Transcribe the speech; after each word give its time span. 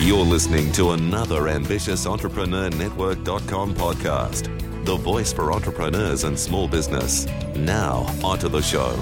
You're 0.00 0.24
listening 0.24 0.72
to 0.72 0.90
another 0.90 1.46
ambitious 1.48 2.04
Entrepreneur 2.04 2.68
Network.com 2.68 3.76
podcast, 3.76 4.84
the 4.84 4.96
voice 4.96 5.32
for 5.32 5.52
entrepreneurs 5.52 6.24
and 6.24 6.36
small 6.36 6.66
business. 6.66 7.26
Now, 7.54 8.00
onto 8.22 8.48
the 8.48 8.60
show. 8.60 8.92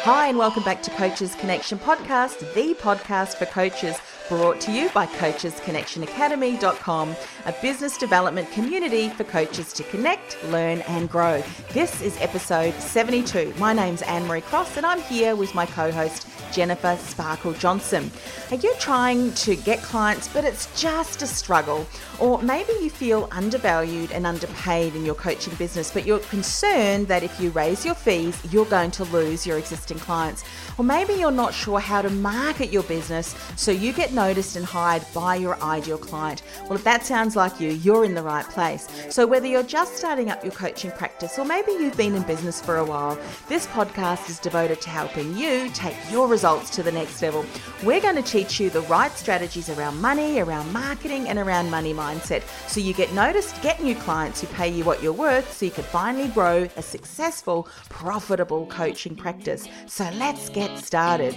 Hi, 0.00 0.28
and 0.28 0.38
welcome 0.38 0.62
back 0.62 0.82
to 0.84 0.90
Coaches 0.92 1.34
Connection 1.34 1.78
Podcast, 1.78 2.54
the 2.54 2.72
podcast 2.80 3.34
for 3.34 3.44
coaches 3.44 3.98
brought 4.28 4.60
to 4.60 4.70
you 4.70 4.90
by 4.90 5.06
CoachesConnectionAcademy.com, 5.06 7.16
a 7.46 7.52
business 7.62 7.96
development 7.96 8.50
community 8.52 9.08
for 9.08 9.24
coaches 9.24 9.72
to 9.72 9.82
connect, 9.84 10.36
learn, 10.44 10.82
and 10.82 11.08
grow. 11.08 11.42
This 11.72 12.02
is 12.02 12.20
episode 12.20 12.74
72. 12.74 13.54
My 13.58 13.72
name's 13.72 14.02
Anne 14.02 14.26
Marie 14.26 14.42
Cross, 14.42 14.76
and 14.76 14.84
I'm 14.84 15.00
here 15.02 15.34
with 15.34 15.54
my 15.54 15.64
co 15.64 15.90
host, 15.90 16.26
Jennifer 16.52 16.96
Sparkle 16.96 17.52
Johnson. 17.54 18.10
Are 18.50 18.56
you 18.56 18.74
trying 18.78 19.32
to 19.34 19.56
get 19.56 19.82
clients, 19.82 20.28
but 20.28 20.44
it's 20.44 20.68
just 20.80 21.22
a 21.22 21.26
struggle? 21.26 21.86
Or 22.18 22.40
maybe 22.42 22.72
you 22.82 22.90
feel 22.90 23.28
undervalued 23.30 24.12
and 24.12 24.26
underpaid 24.26 24.94
in 24.94 25.04
your 25.04 25.14
coaching 25.14 25.54
business, 25.54 25.90
but 25.90 26.04
you're 26.04 26.18
concerned 26.20 27.08
that 27.08 27.22
if 27.22 27.40
you 27.40 27.50
raise 27.50 27.84
your 27.84 27.94
fees, 27.94 28.38
you're 28.50 28.64
going 28.66 28.90
to 28.92 29.04
lose 29.04 29.46
your 29.46 29.58
existing 29.58 29.98
clients. 29.98 30.44
Or 30.76 30.84
maybe 30.84 31.14
you're 31.14 31.30
not 31.30 31.54
sure 31.54 31.80
how 31.80 32.02
to 32.02 32.10
market 32.10 32.70
your 32.70 32.82
business 32.84 33.34
so 33.56 33.70
you 33.70 33.92
get 33.92 34.12
noticed 34.18 34.56
and 34.56 34.66
hired 34.66 35.04
by 35.14 35.36
your 35.36 35.56
ideal 35.62 35.96
client. 35.96 36.42
Well, 36.62 36.72
if 36.72 36.82
that 36.82 37.06
sounds 37.06 37.36
like 37.36 37.60
you, 37.60 37.70
you're 37.70 38.04
in 38.04 38.14
the 38.14 38.22
right 38.34 38.44
place. 38.46 38.88
So, 39.10 39.28
whether 39.28 39.46
you're 39.46 39.62
just 39.78 39.96
starting 39.96 40.28
up 40.28 40.42
your 40.42 40.52
coaching 40.52 40.90
practice 40.90 41.38
or 41.38 41.44
maybe 41.44 41.70
you've 41.70 41.96
been 41.96 42.16
in 42.16 42.24
business 42.24 42.60
for 42.60 42.78
a 42.78 42.84
while, 42.84 43.16
this 43.48 43.68
podcast 43.68 44.28
is 44.28 44.40
devoted 44.40 44.80
to 44.80 44.90
helping 44.90 45.36
you 45.36 45.70
take 45.70 45.96
your 46.10 46.26
results 46.26 46.68
to 46.70 46.82
the 46.82 46.90
next 46.90 47.22
level. 47.22 47.46
We're 47.84 48.00
going 48.00 48.16
to 48.16 48.22
teach 48.22 48.58
you 48.58 48.70
the 48.70 48.80
right 48.96 49.12
strategies 49.12 49.70
around 49.70 50.00
money, 50.00 50.40
around 50.40 50.72
marketing, 50.72 51.28
and 51.28 51.38
around 51.38 51.70
money 51.70 51.94
mindset 51.94 52.42
so 52.68 52.80
you 52.80 52.94
get 52.94 53.12
noticed, 53.12 53.62
get 53.62 53.80
new 53.80 53.94
clients 53.94 54.40
who 54.40 54.48
pay 54.48 54.68
you 54.68 54.82
what 54.82 55.00
you're 55.00 55.12
worth 55.12 55.52
so 55.52 55.64
you 55.64 55.70
can 55.70 55.84
finally 55.84 56.28
grow 56.28 56.68
a 56.76 56.82
successful, 56.82 57.68
profitable 57.88 58.66
coaching 58.66 59.14
practice. 59.14 59.68
So, 59.86 60.10
let's 60.18 60.48
get 60.48 60.76
started. 60.78 61.36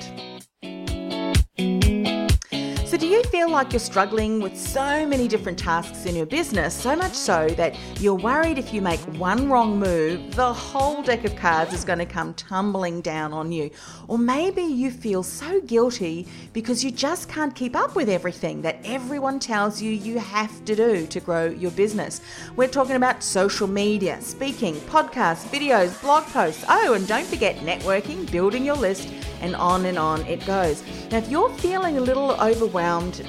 So, 2.92 2.98
do 2.98 3.08
you 3.08 3.24
feel 3.24 3.50
like 3.50 3.72
you're 3.72 3.80
struggling 3.80 4.42
with 4.42 4.58
so 4.60 5.08
many 5.08 5.26
different 5.26 5.58
tasks 5.58 6.06
in 6.06 6.14
your 6.14 6.26
business, 6.26 6.74
so 6.74 6.94
much 6.94 7.14
so 7.14 7.48
that 7.56 7.78
you're 8.02 8.16
worried 8.16 8.58
if 8.58 8.74
you 8.74 8.82
make 8.82 9.00
one 9.18 9.50
wrong 9.50 9.80
move, 9.80 10.36
the 10.36 10.52
whole 10.52 11.02
deck 11.02 11.24
of 11.24 11.34
cards 11.38 11.74
is 11.74 11.86
going 11.86 12.00
to 12.00 12.06
come 12.06 12.34
tumbling 12.34 13.00
down 13.00 13.32
on 13.32 13.50
you? 13.50 13.70
Or 14.10 14.18
maybe 14.18 14.64
you 14.64 14.92
feel 14.92 15.24
so 15.24 15.62
guilty 15.62 16.28
because 16.52 16.84
you 16.84 16.92
just 16.92 17.30
can't 17.30 17.56
keep 17.56 17.78
up 17.78 17.96
with 17.96 18.10
everything 18.10 18.62
that 18.64 18.80
everyone 18.84 19.40
tells 19.40 19.82
you 19.82 19.92
you 19.92 20.20
have 20.20 20.66
to 20.66 20.76
do 20.76 21.08
to 21.08 21.20
grow 21.22 21.46
your 21.46 21.72
business. 21.72 22.20
We're 22.58 22.68
talking 22.68 22.98
about 22.98 23.24
social 23.24 23.68
media, 23.68 24.20
speaking, 24.20 24.76
podcasts, 24.76 25.48
videos, 25.48 26.02
blog 26.02 26.26
posts. 26.26 26.66
Oh, 26.68 26.94
and 26.96 27.08
don't 27.08 27.26
forget 27.26 27.56
networking, 27.60 28.30
building 28.30 28.66
your 28.66 28.76
list, 28.76 29.08
and 29.40 29.56
on 29.56 29.86
and 29.86 29.98
on 29.98 30.22
it 30.28 30.46
goes. 30.46 30.84
Now, 31.10 31.20
if 31.20 31.30
you're 31.30 31.50
feeling 31.54 31.98
a 31.98 32.02
little 32.02 32.32
overwhelmed, 32.32 32.81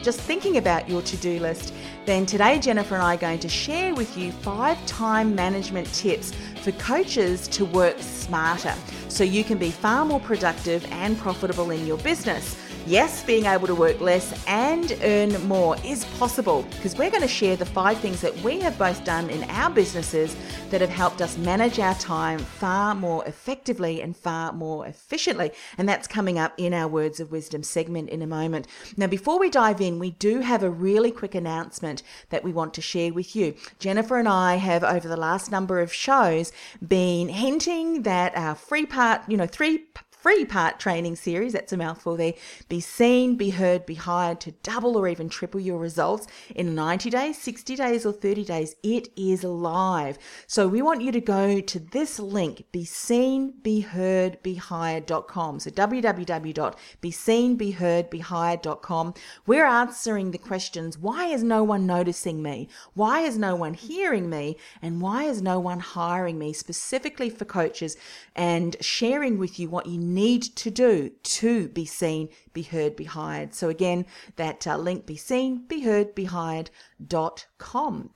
just 0.03 0.21
thinking 0.21 0.57
about 0.57 0.89
your 0.89 1.03
to 1.03 1.17
do 1.19 1.39
list, 1.39 1.75
then 2.07 2.25
today 2.25 2.59
Jennifer 2.59 2.95
and 2.95 3.03
I 3.03 3.15
are 3.15 3.19
going 3.19 3.39
to 3.41 3.49
share 3.49 3.95
with 3.95 4.17
you 4.17 4.33
five 4.33 4.79
time 4.87 5.35
management 5.35 5.93
tips 5.93 6.33
for 6.63 6.73
coaches 6.73 7.49
to 7.49 7.65
work 7.67 7.99
smarter 7.99 8.75
so 9.09 9.25
you 9.25 9.45
can 9.45 9.59
be 9.59 9.71
far 9.71 10.05
more 10.05 10.21
productive 10.21 10.87
and 10.91 11.19
profitable 11.19 11.71
in 11.71 11.87
your 11.87 11.99
business. 11.99 12.57
Yes, 12.85 13.23
being 13.23 13.47
able 13.47 13.69
to 13.69 13.77
work 13.77 14.01
less 14.01 14.45
and 14.49 14.99
earn 15.03 15.41
more 15.47 15.77
is 15.85 16.05
possible 16.19 16.63
because 16.73 16.97
we're 16.97 17.11
going 17.11 17.23
to 17.23 17.29
share 17.29 17.55
the 17.55 17.65
five 17.65 17.99
things 17.99 18.21
that 18.23 18.37
we 18.39 18.59
have 18.59 18.77
both 18.77 19.05
done 19.05 19.31
in 19.31 19.45
our 19.51 19.71
businesses 19.71 20.35
that 20.71 20.81
have 20.81 20.91
helped 20.91 21.23
us 21.23 21.39
manage 21.39 21.79
our 21.79 21.95
time 21.95 22.41
far 22.41 22.97
more 22.97 23.25
effectively 23.27 24.03
and 24.03 24.17
far 24.17 24.53
more 24.53 24.85
efficiently. 24.89 25.53
And 25.79 25.89
that's 25.89 26.09
coming 26.09 26.41
up 26.41 26.55
in 26.59 26.75
our 26.75 26.89
Words 26.89 27.21
of 27.21 27.31
Wisdom 27.31 27.63
segment 27.63 28.11
in 28.11 28.21
a 28.21 28.27
moment. 28.27 28.67
Now, 28.97 29.07
before 29.07 29.39
we 29.39 29.49
dive 29.49 29.81
in, 29.81 30.01
we 30.01 30.11
do 30.11 30.41
have 30.41 30.65
a 30.65 30.71
really 30.71 31.13
quick 31.13 31.37
announcement 31.37 32.03
that 32.31 32.43
we 32.43 32.53
want 32.53 32.75
to 32.75 32.83
share 32.83 33.13
with 33.13 33.37
you. 33.37 33.55
Jennifer 33.79 34.19
and 34.19 34.29
I 34.29 34.57
have, 34.57 34.83
over 34.83 35.07
the 35.07 35.17
last 35.17 35.53
number 35.53 35.81
of 35.81 35.93
shows, 35.93 36.51
been 36.87 37.29
hinting 37.29 38.03
that 38.03 38.37
our 38.37 38.57
free 38.57 38.87
part, 38.87 39.23
you 39.29 39.37
know, 39.37 39.47
three 39.47 39.85
free 40.23 40.47
part 40.47 40.81
training 40.81 41.17
series, 41.17 41.53
that's 41.53 41.73
a 41.73 41.77
mouthful 41.77 42.17
there, 42.17 42.33
be 42.69 42.81
seen, 42.81 43.37
be 43.37 43.51
heard, 43.51 43.85
be 43.85 43.95
hired 43.95 44.41
to 44.41 44.53
double 44.63 44.97
or 44.97 45.07
even 45.07 45.29
triple 45.29 45.61
your 45.61 45.79
results 45.79 46.27
in 46.55 46.75
90 46.75 47.11
days, 47.11 47.39
60 47.39 47.77
days, 47.77 48.07
or 48.07 48.13
30 48.13 48.45
days. 48.45 48.77
It 48.83 49.09
is 49.17 49.45
live. 49.45 50.19
So 50.47 50.67
we 50.69 50.81
want 50.81 51.03
you 51.03 51.13
to 51.13 51.21
go 51.21 51.61
to 51.61 51.79
this 51.79 52.19
link, 52.19 52.65
be 52.73 52.85
seen, 52.85 53.55
be 53.63 53.81
heard, 53.81 54.43
be 54.43 54.55
hired.com. 54.55 55.61
So 55.61 55.71
www.be 55.71 57.11
seen, 57.11 57.57
be 57.57 57.71
heard, 57.73 58.09
be 58.09 58.23
www.beseenbeheardbehired.com. 58.23 59.15
We're 59.47 59.67
answering 59.67 60.31
the 60.31 60.39
questions 60.39 60.99
why 60.99 61.27
is 61.27 61.43
no 61.43 61.65
one 61.65 61.87
noticing 61.87 62.43
me? 62.43 62.69
Why 62.95 63.21
is 63.21 63.39
no 63.39 63.55
one 63.55 63.75
hearing 63.75 64.31
me? 64.31 64.57
And 64.81 65.01
why 65.01 65.25
is 65.25 65.43
no 65.43 65.59
one 65.59 65.81
hiring 65.81 66.39
me 66.39 66.53
specifically 66.53 67.31
for 67.31 67.45
coaches 67.45 67.97
and 68.35 68.77
sharing 68.81 69.39
with 69.39 69.59
you 69.59 69.69
what 69.69 69.87
you 69.87 69.99
need 70.15 70.43
to 70.43 70.71
do 70.71 71.11
to 71.23 71.69
be 71.69 71.85
seen, 71.85 72.29
be 72.53 72.63
heard, 72.63 72.97
be 72.97 73.05
hired. 73.05 73.55
So 73.55 73.69
again, 73.69 74.07
that 74.37 74.67
uh, 74.67 74.77
link 74.77 75.07
be 75.07 75.17
seen, 75.17 75.67
be 75.67 75.83
heard, 75.83 76.15
be 76.15 76.25
hired.com. 76.25 78.11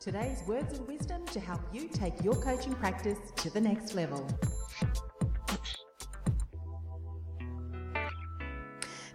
Today's 0.00 0.42
words 0.46 0.78
of 0.78 0.86
wisdom 0.86 1.26
to 1.26 1.40
help 1.40 1.62
you 1.72 1.88
take 1.88 2.22
your 2.22 2.34
coaching 2.36 2.74
practice 2.74 3.18
to 3.36 3.50
the 3.50 3.60
next 3.60 3.94
level. 3.94 4.24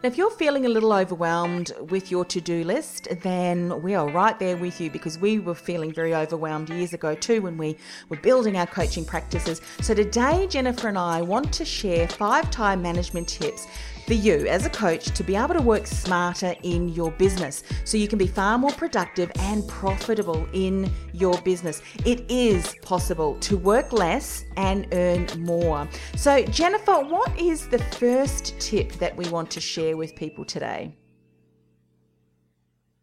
Now, 0.03 0.07
if 0.07 0.17
you're 0.17 0.31
feeling 0.31 0.65
a 0.65 0.69
little 0.69 0.93
overwhelmed 0.93 1.73
with 1.91 2.09
your 2.09 2.25
to 2.25 2.41
do 2.41 2.63
list, 2.63 3.07
then 3.21 3.83
we 3.83 3.93
are 3.93 4.09
right 4.09 4.37
there 4.39 4.57
with 4.57 4.81
you 4.81 4.89
because 4.89 5.19
we 5.19 5.37
were 5.37 5.53
feeling 5.53 5.93
very 5.93 6.15
overwhelmed 6.15 6.71
years 6.71 6.93
ago 6.93 7.13
too 7.13 7.43
when 7.43 7.55
we 7.55 7.77
were 8.09 8.17
building 8.17 8.57
our 8.57 8.65
coaching 8.65 9.05
practices. 9.05 9.61
So, 9.81 9.93
today, 9.93 10.47
Jennifer 10.47 10.87
and 10.87 10.97
I 10.97 11.21
want 11.21 11.53
to 11.53 11.65
share 11.65 12.07
five 12.07 12.49
time 12.49 12.81
management 12.81 13.27
tips 13.27 13.67
for 14.05 14.13
you 14.13 14.47
as 14.47 14.65
a 14.65 14.69
coach 14.69 15.05
to 15.11 15.23
be 15.23 15.35
able 15.35 15.53
to 15.53 15.61
work 15.61 15.87
smarter 15.87 16.55
in 16.63 16.89
your 16.89 17.11
business 17.11 17.63
so 17.83 17.97
you 17.97 18.07
can 18.07 18.17
be 18.17 18.27
far 18.27 18.57
more 18.57 18.71
productive 18.71 19.31
and 19.39 19.67
profitable 19.67 20.47
in 20.53 20.91
your 21.13 21.39
business. 21.41 21.81
It 22.05 22.29
is 22.29 22.75
possible 22.81 23.35
to 23.39 23.57
work 23.57 23.93
less 23.93 24.45
and 24.57 24.87
earn 24.93 25.27
more. 25.37 25.87
So, 26.15 26.43
Jennifer, 26.45 26.99
what 26.99 27.37
is 27.39 27.67
the 27.67 27.79
first 27.79 28.59
tip 28.59 28.93
that 28.93 29.15
we 29.15 29.27
want 29.29 29.49
to 29.51 29.61
share 29.61 29.97
with 29.97 30.15
people 30.15 30.45
today? 30.45 30.95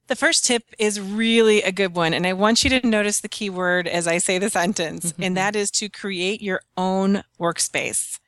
The 0.09 0.17
first 0.17 0.47
tip 0.47 0.63
is 0.79 0.99
really 0.99 1.63
a 1.63 1.71
good 1.71 1.95
one. 1.95 2.15
And 2.15 2.27
I 2.27 2.33
want 2.33 2.65
you 2.65 2.71
to 2.71 2.87
notice 2.87 3.21
the 3.21 3.29
key 3.29 3.51
word 3.51 3.87
as 3.87 4.07
I 4.07 4.17
say 4.19 4.39
the 4.39 4.49
sentence, 4.49 5.13
and 5.13 5.13
mm-hmm. 5.13 5.35
that 5.35 5.55
is 5.55 5.71
to 5.73 5.91
create 5.91 6.41
your 6.41 6.63
own 6.79 7.23
workspace. 7.39 8.19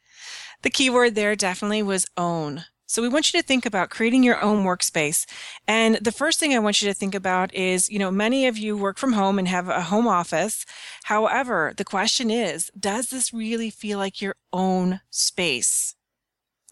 The 0.62 0.70
keyword 0.70 1.14
there 1.14 1.36
definitely 1.36 1.82
was 1.82 2.06
own. 2.16 2.64
So 2.86 3.02
we 3.02 3.08
want 3.08 3.32
you 3.32 3.40
to 3.40 3.46
think 3.46 3.64
about 3.64 3.88
creating 3.90 4.24
your 4.24 4.42
own 4.42 4.64
workspace. 4.64 5.24
And 5.68 5.94
the 5.96 6.10
first 6.10 6.40
thing 6.40 6.52
I 6.52 6.58
want 6.58 6.82
you 6.82 6.88
to 6.88 6.94
think 6.94 7.14
about 7.14 7.54
is, 7.54 7.88
you 7.88 8.00
know, 8.00 8.10
many 8.10 8.48
of 8.48 8.58
you 8.58 8.76
work 8.76 8.98
from 8.98 9.12
home 9.12 9.38
and 9.38 9.46
have 9.46 9.68
a 9.68 9.82
home 9.82 10.08
office. 10.08 10.66
However, 11.04 11.72
the 11.76 11.84
question 11.84 12.32
is, 12.32 12.68
does 12.76 13.10
this 13.10 13.32
really 13.32 13.70
feel 13.70 13.98
like 13.98 14.20
your 14.20 14.34
own 14.52 15.02
space? 15.08 15.94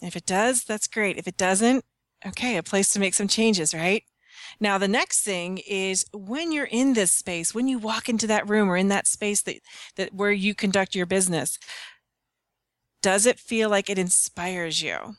If 0.03 0.17
it 0.17 0.27
does, 0.27 0.65
that's 0.65 0.89
great. 0.89 1.19
If 1.19 1.29
it 1.29 1.37
doesn't, 1.37 1.85
okay, 2.27 2.57
a 2.57 2.65
place 2.65 2.93
to 2.95 3.01
make 3.01 3.15
some 3.15 3.29
changes, 3.29 3.73
right? 3.73 4.03
Now, 4.59 4.77
the 4.77 4.89
next 4.89 5.23
thing 5.23 5.59
is 5.69 6.05
when 6.13 6.51
you're 6.51 6.65
in 6.65 6.95
this 6.95 7.13
space, 7.13 7.55
when 7.55 7.69
you 7.69 7.79
walk 7.79 8.09
into 8.09 8.27
that 8.27 8.49
room 8.49 8.69
or 8.69 8.77
in 8.77 8.89
that 8.89 9.07
space 9.07 9.43
that, 9.43 9.61
that 9.95 10.13
where 10.13 10.33
you 10.33 10.55
conduct 10.55 10.97
your 10.97 11.07
business, 11.07 11.61
does 13.03 13.27
it 13.27 13.39
feel 13.39 13.69
like 13.69 13.91
it 13.91 13.99
inspires 13.99 14.83
you? 14.83 15.17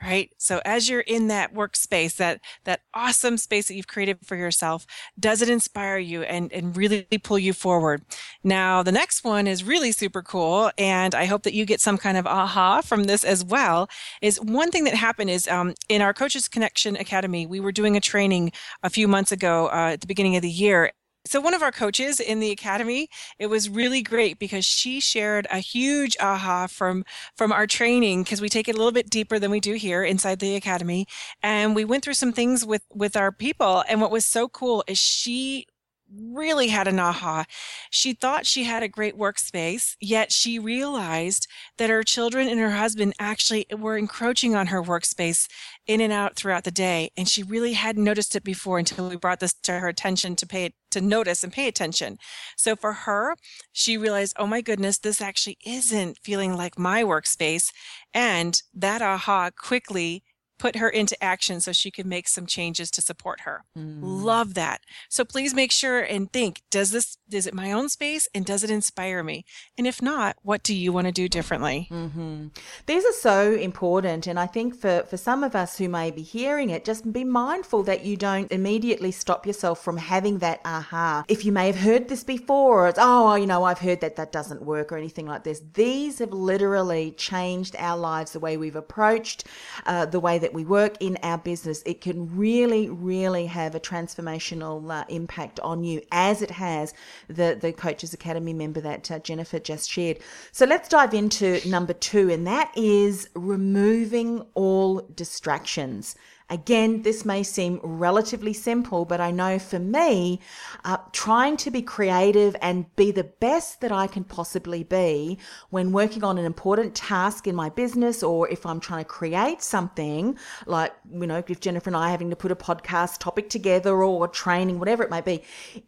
Right? 0.00 0.30
So 0.38 0.60
as 0.64 0.88
you're 0.88 1.00
in 1.00 1.26
that 1.26 1.52
workspace, 1.52 2.14
that 2.18 2.40
that 2.62 2.82
awesome 2.94 3.36
space 3.36 3.66
that 3.66 3.74
you've 3.74 3.88
created 3.88 4.18
for 4.24 4.36
yourself, 4.36 4.86
does 5.18 5.42
it 5.42 5.48
inspire 5.48 5.98
you 5.98 6.22
and, 6.22 6.52
and 6.52 6.76
really 6.76 7.02
pull 7.24 7.36
you 7.36 7.52
forward? 7.52 8.04
Now, 8.44 8.84
the 8.84 8.92
next 8.92 9.24
one 9.24 9.48
is 9.48 9.64
really 9.64 9.90
super 9.90 10.22
cool, 10.22 10.70
and 10.78 11.16
I 11.16 11.24
hope 11.24 11.42
that 11.42 11.52
you 11.52 11.66
get 11.66 11.80
some 11.80 11.98
kind 11.98 12.16
of 12.16 12.28
aha 12.28 12.80
from 12.80 13.04
this 13.04 13.24
as 13.24 13.44
well. 13.44 13.90
Is 14.22 14.40
one 14.40 14.70
thing 14.70 14.84
that 14.84 14.94
happened 14.94 15.30
is 15.30 15.48
um, 15.48 15.74
in 15.88 16.00
our 16.00 16.14
Coaches 16.14 16.46
Connection 16.46 16.94
Academy, 16.94 17.44
we 17.44 17.58
were 17.58 17.72
doing 17.72 17.96
a 17.96 18.00
training 18.00 18.52
a 18.84 18.90
few 18.90 19.08
months 19.08 19.32
ago 19.32 19.66
uh, 19.66 19.90
at 19.94 20.00
the 20.00 20.06
beginning 20.06 20.36
of 20.36 20.42
the 20.42 20.48
year, 20.48 20.92
So 21.28 21.42
one 21.42 21.52
of 21.52 21.60
our 21.62 21.70
coaches 21.72 22.20
in 22.20 22.40
the 22.40 22.50
academy, 22.50 23.10
it 23.38 23.48
was 23.48 23.68
really 23.68 24.00
great 24.00 24.38
because 24.38 24.64
she 24.64 24.98
shared 24.98 25.46
a 25.50 25.58
huge 25.58 26.16
aha 26.20 26.66
from 26.66 27.04
from 27.36 27.52
our 27.52 27.66
training 27.66 28.22
because 28.22 28.40
we 28.40 28.48
take 28.48 28.66
it 28.66 28.74
a 28.74 28.78
little 28.78 28.92
bit 28.92 29.10
deeper 29.10 29.38
than 29.38 29.50
we 29.50 29.60
do 29.60 29.74
here 29.74 30.02
inside 30.02 30.38
the 30.38 30.56
academy 30.56 31.06
and 31.42 31.74
we 31.74 31.84
went 31.84 32.02
through 32.02 32.14
some 32.14 32.32
things 32.32 32.64
with 32.64 32.82
with 32.94 33.14
our 33.14 33.30
people 33.30 33.84
and 33.90 34.00
what 34.00 34.10
was 34.10 34.24
so 34.24 34.48
cool 34.48 34.82
is 34.88 34.96
she 34.96 35.66
really 36.12 36.68
had 36.68 36.88
an 36.88 36.98
aha. 36.98 37.44
She 37.90 38.12
thought 38.12 38.46
she 38.46 38.64
had 38.64 38.82
a 38.82 38.88
great 38.88 39.16
workspace, 39.16 39.96
yet 40.00 40.32
she 40.32 40.58
realized 40.58 41.46
that 41.76 41.90
her 41.90 42.02
children 42.02 42.48
and 42.48 42.58
her 42.60 42.70
husband 42.70 43.14
actually 43.18 43.66
were 43.76 43.96
encroaching 43.96 44.54
on 44.54 44.68
her 44.68 44.82
workspace 44.82 45.48
in 45.86 46.00
and 46.00 46.12
out 46.12 46.36
throughout 46.36 46.64
the 46.64 46.70
day. 46.70 47.10
And 47.16 47.28
she 47.28 47.42
really 47.42 47.74
hadn't 47.74 48.04
noticed 48.04 48.36
it 48.36 48.44
before 48.44 48.78
until 48.78 49.08
we 49.08 49.16
brought 49.16 49.40
this 49.40 49.54
to 49.64 49.78
her 49.78 49.88
attention 49.88 50.36
to 50.36 50.46
pay 50.46 50.72
to 50.90 51.00
notice 51.00 51.44
and 51.44 51.52
pay 51.52 51.68
attention. 51.68 52.16
So 52.56 52.74
for 52.74 52.92
her, 52.92 53.36
she 53.72 53.98
realized, 53.98 54.34
oh 54.38 54.46
my 54.46 54.62
goodness, 54.62 54.98
this 54.98 55.20
actually 55.20 55.58
isn't 55.66 56.18
feeling 56.22 56.56
like 56.56 56.78
my 56.78 57.02
workspace. 57.02 57.70
And 58.14 58.60
that 58.74 59.02
aha 59.02 59.50
quickly 59.50 60.22
put 60.58 60.76
her 60.76 60.88
into 60.88 61.22
action 61.22 61.60
so 61.60 61.72
she 61.72 61.90
could 61.90 62.06
make 62.06 62.28
some 62.28 62.46
changes 62.46 62.90
to 62.90 63.02
support 63.02 63.40
her. 63.40 63.64
Mm. 63.76 63.98
Love 64.02 64.54
that. 64.54 64.80
So 65.08 65.24
please 65.24 65.54
make 65.54 65.72
sure 65.72 66.00
and 66.00 66.32
think, 66.32 66.62
does 66.70 66.90
this, 66.90 67.16
is 67.30 67.46
it 67.46 67.54
my 67.54 67.72
own 67.72 67.88
space 67.88 68.28
and 68.34 68.44
does 68.44 68.64
it 68.64 68.70
inspire 68.70 69.22
me? 69.22 69.44
And 69.76 69.86
if 69.86 70.02
not, 70.02 70.36
what 70.42 70.62
do 70.62 70.74
you 70.74 70.92
want 70.92 71.06
to 71.06 71.12
do 71.12 71.28
differently? 71.28 71.88
Mm-hmm. 71.90 72.48
These 72.86 73.04
are 73.04 73.12
so 73.12 73.54
important. 73.54 74.26
And 74.26 74.38
I 74.38 74.46
think 74.46 74.74
for, 74.74 75.04
for 75.08 75.16
some 75.16 75.44
of 75.44 75.54
us 75.54 75.78
who 75.78 75.88
may 75.88 76.10
be 76.10 76.22
hearing 76.22 76.70
it, 76.70 76.84
just 76.84 77.12
be 77.12 77.24
mindful 77.24 77.82
that 77.84 78.04
you 78.04 78.16
don't 78.16 78.50
immediately 78.50 79.10
stop 79.12 79.46
yourself 79.46 79.82
from 79.82 79.96
having 79.96 80.38
that 80.38 80.60
aha. 80.64 81.24
If 81.28 81.44
you 81.44 81.52
may 81.52 81.66
have 81.66 81.78
heard 81.78 82.08
this 82.08 82.24
before, 82.24 82.84
or 82.84 82.88
it's, 82.88 82.98
oh, 83.00 83.34
you 83.34 83.46
know, 83.46 83.64
I've 83.64 83.78
heard 83.78 84.00
that 84.00 84.16
that 84.16 84.32
doesn't 84.32 84.62
work 84.62 84.92
or 84.92 84.96
anything 84.96 85.26
like 85.26 85.44
this. 85.44 85.62
These 85.74 86.18
have 86.18 86.32
literally 86.32 87.12
changed 87.12 87.76
our 87.78 87.96
lives, 87.96 88.32
the 88.32 88.40
way 88.40 88.56
we've 88.56 88.76
approached, 88.76 89.44
uh, 89.86 90.06
the 90.06 90.20
way 90.20 90.38
that 90.38 90.47
that 90.48 90.54
we 90.54 90.64
work 90.64 90.96
in 91.00 91.18
our 91.22 91.36
business, 91.36 91.82
it 91.84 92.00
can 92.00 92.34
really, 92.34 92.88
really 92.88 93.44
have 93.44 93.74
a 93.74 93.80
transformational 93.80 94.90
uh, 94.90 95.04
impact 95.10 95.60
on 95.60 95.84
you, 95.84 96.00
as 96.10 96.40
it 96.40 96.50
has 96.50 96.94
the 97.28 97.58
the 97.60 97.70
Coaches 97.70 98.14
Academy 98.14 98.54
member 98.54 98.80
that 98.80 99.10
uh, 99.10 99.18
Jennifer 99.18 99.58
just 99.58 99.90
shared. 99.90 100.20
So 100.50 100.64
let's 100.64 100.88
dive 100.88 101.12
into 101.12 101.60
number 101.68 101.92
two, 101.92 102.30
and 102.30 102.46
that 102.46 102.72
is 102.74 103.28
removing 103.34 104.40
all 104.54 105.02
distractions. 105.14 106.16
Again, 106.50 107.02
this 107.02 107.26
may 107.26 107.42
seem 107.42 107.78
relatively 107.82 108.54
simple, 108.54 109.04
but 109.04 109.20
I 109.20 109.30
know 109.30 109.58
for 109.58 109.78
me, 109.78 110.40
uh, 110.84 110.96
trying 111.12 111.58
to 111.58 111.70
be 111.70 111.82
creative 111.82 112.56
and 112.62 112.94
be 112.96 113.10
the 113.10 113.24
best 113.24 113.82
that 113.82 113.92
I 113.92 114.06
can 114.06 114.24
possibly 114.24 114.82
be 114.82 115.38
when 115.68 115.92
working 115.92 116.24
on 116.24 116.38
an 116.38 116.46
important 116.46 116.94
task 116.94 117.46
in 117.46 117.54
my 117.54 117.68
business 117.68 118.22
or 118.22 118.48
if 118.48 118.64
I'm 118.64 118.80
trying 118.80 119.04
to 119.04 119.10
create 119.10 119.60
something, 119.60 120.38
like, 120.64 120.94
you 121.12 121.26
know, 121.26 121.42
if 121.46 121.60
Jennifer 121.60 121.90
and 121.90 121.96
I 121.96 122.08
are 122.08 122.10
having 122.10 122.30
to 122.30 122.36
put 122.36 122.50
a 122.50 122.56
podcast 122.56 123.18
topic 123.18 123.50
together 123.50 124.02
or 124.02 124.26
training, 124.26 124.78
whatever 124.78 125.02
it 125.02 125.10
may 125.10 125.20
be, 125.20 125.42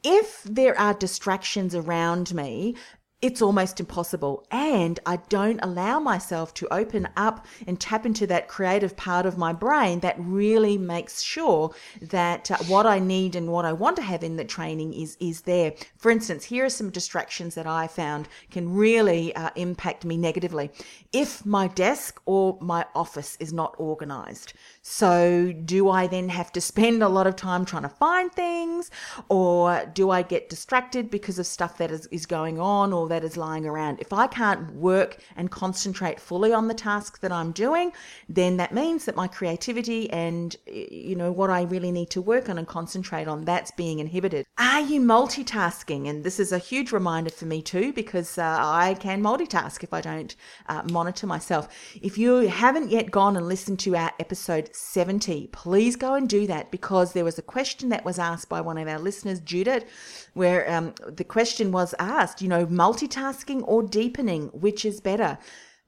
if 0.04 0.42
there 0.44 0.78
are 0.78 0.92
distractions 0.92 1.74
around 1.74 2.34
me, 2.34 2.76
it's 3.22 3.42
almost 3.42 3.80
impossible. 3.80 4.46
And 4.50 4.98
I 5.04 5.16
don't 5.28 5.60
allow 5.62 6.00
myself 6.00 6.54
to 6.54 6.72
open 6.72 7.08
up 7.16 7.46
and 7.66 7.78
tap 7.78 8.06
into 8.06 8.26
that 8.28 8.48
creative 8.48 8.96
part 8.96 9.26
of 9.26 9.36
my 9.36 9.52
brain 9.52 10.00
that 10.00 10.16
really 10.18 10.78
makes 10.78 11.20
sure 11.20 11.74
that 12.00 12.50
uh, 12.50 12.56
what 12.66 12.86
I 12.86 12.98
need 12.98 13.36
and 13.36 13.52
what 13.52 13.64
I 13.64 13.72
want 13.72 13.96
to 13.96 14.02
have 14.02 14.24
in 14.24 14.36
the 14.36 14.44
training 14.44 14.94
is, 14.94 15.16
is 15.20 15.42
there. 15.42 15.74
For 15.96 16.10
instance, 16.10 16.44
here 16.44 16.64
are 16.64 16.70
some 16.70 16.90
distractions 16.90 17.54
that 17.54 17.66
I 17.66 17.86
found 17.86 18.28
can 18.50 18.74
really 18.74 19.34
uh, 19.36 19.50
impact 19.56 20.04
me 20.04 20.16
negatively. 20.16 20.70
If 21.12 21.44
my 21.44 21.66
desk 21.68 22.20
or 22.24 22.56
my 22.60 22.86
office 22.94 23.36
is 23.40 23.52
not 23.52 23.74
organized. 23.78 24.52
So 24.82 25.52
do 25.64 25.90
I 25.90 26.06
then 26.06 26.28
have 26.28 26.52
to 26.52 26.60
spend 26.70 27.02
a 27.02 27.08
lot 27.08 27.26
of 27.26 27.36
time 27.36 27.64
trying 27.64 27.82
to 27.82 27.88
find 27.88 28.32
things 28.32 28.90
or 29.28 29.90
do 29.92 30.10
I 30.10 30.22
get 30.22 30.48
distracted 30.48 31.10
because 31.10 31.38
of 31.38 31.46
stuff 31.46 31.78
that 31.78 31.90
is, 31.90 32.06
is 32.06 32.26
going 32.26 32.58
on 32.60 32.92
or 32.92 33.08
that 33.08 33.24
is 33.24 33.36
lying 33.36 33.66
around. 33.66 34.00
If 34.00 34.12
I 34.12 34.26
can't 34.26 34.74
work 34.74 35.18
and 35.36 35.50
concentrate 35.50 36.20
fully 36.20 36.52
on 36.52 36.68
the 36.68 36.74
task 36.74 37.20
that 37.20 37.32
I'm 37.32 37.52
doing, 37.52 37.92
then 38.28 38.56
that 38.58 38.72
means 38.72 39.04
that 39.04 39.16
my 39.16 39.26
creativity 39.26 40.10
and 40.10 40.54
you 40.66 41.16
know 41.16 41.32
what 41.32 41.50
I 41.50 41.62
really 41.62 41.90
need 41.90 42.10
to 42.10 42.22
work 42.22 42.48
on 42.48 42.58
and 42.58 42.66
concentrate 42.66 43.28
on 43.28 43.44
that's 43.44 43.70
being 43.72 43.98
inhibited. 43.98 44.46
Are 44.58 44.80
you 44.80 45.00
multitasking? 45.00 46.08
And 46.08 46.24
this 46.24 46.38
is 46.38 46.52
a 46.52 46.58
huge 46.58 46.92
reminder 46.92 47.30
for 47.30 47.46
me 47.46 47.62
too 47.62 47.92
because 47.92 48.38
uh, 48.38 48.56
I 48.60 48.94
can 48.94 49.22
multitask 49.22 49.82
if 49.82 49.92
I 49.92 50.00
don't 50.00 50.34
uh, 50.68 50.82
monitor 51.00 51.26
myself. 51.26 51.66
If 52.02 52.18
you 52.18 52.48
haven't 52.48 52.90
yet 52.90 53.10
gone 53.10 53.34
and 53.34 53.48
listened 53.48 53.78
to 53.80 53.96
our 53.96 54.12
episode 54.20 54.68
70, 54.76 55.48
please 55.50 55.96
go 55.96 56.12
and 56.12 56.28
do 56.28 56.46
that 56.46 56.70
because 56.70 57.14
there 57.14 57.24
was 57.24 57.38
a 57.38 57.52
question 57.56 57.88
that 57.88 58.04
was 58.04 58.18
asked 58.18 58.50
by 58.50 58.60
one 58.60 58.76
of 58.76 58.86
our 58.86 58.98
listeners, 58.98 59.40
Judith, 59.40 59.86
where 60.34 60.70
um, 60.70 60.92
the 61.08 61.24
question 61.24 61.72
was 61.72 61.94
asked, 61.98 62.42
you 62.42 62.48
know, 62.48 62.66
multitasking 62.66 63.62
or 63.64 63.82
deepening, 63.82 64.48
which 64.48 64.84
is 64.84 65.00
better? 65.00 65.38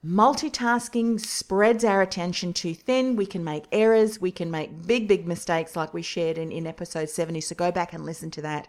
Multitasking 0.02 1.20
spreads 1.20 1.84
our 1.84 2.00
attention 2.00 2.54
too 2.54 2.74
thin. 2.74 3.14
We 3.14 3.26
can 3.26 3.44
make 3.44 3.66
errors. 3.70 4.18
We 4.18 4.32
can 4.32 4.50
make 4.50 4.86
big, 4.86 5.08
big 5.08 5.28
mistakes 5.28 5.76
like 5.76 5.92
we 5.92 6.00
shared 6.00 6.38
in, 6.38 6.50
in 6.50 6.66
episode 6.66 7.10
70. 7.10 7.42
So 7.42 7.54
go 7.54 7.70
back 7.70 7.92
and 7.92 8.06
listen 8.06 8.30
to 8.32 8.42
that. 8.42 8.66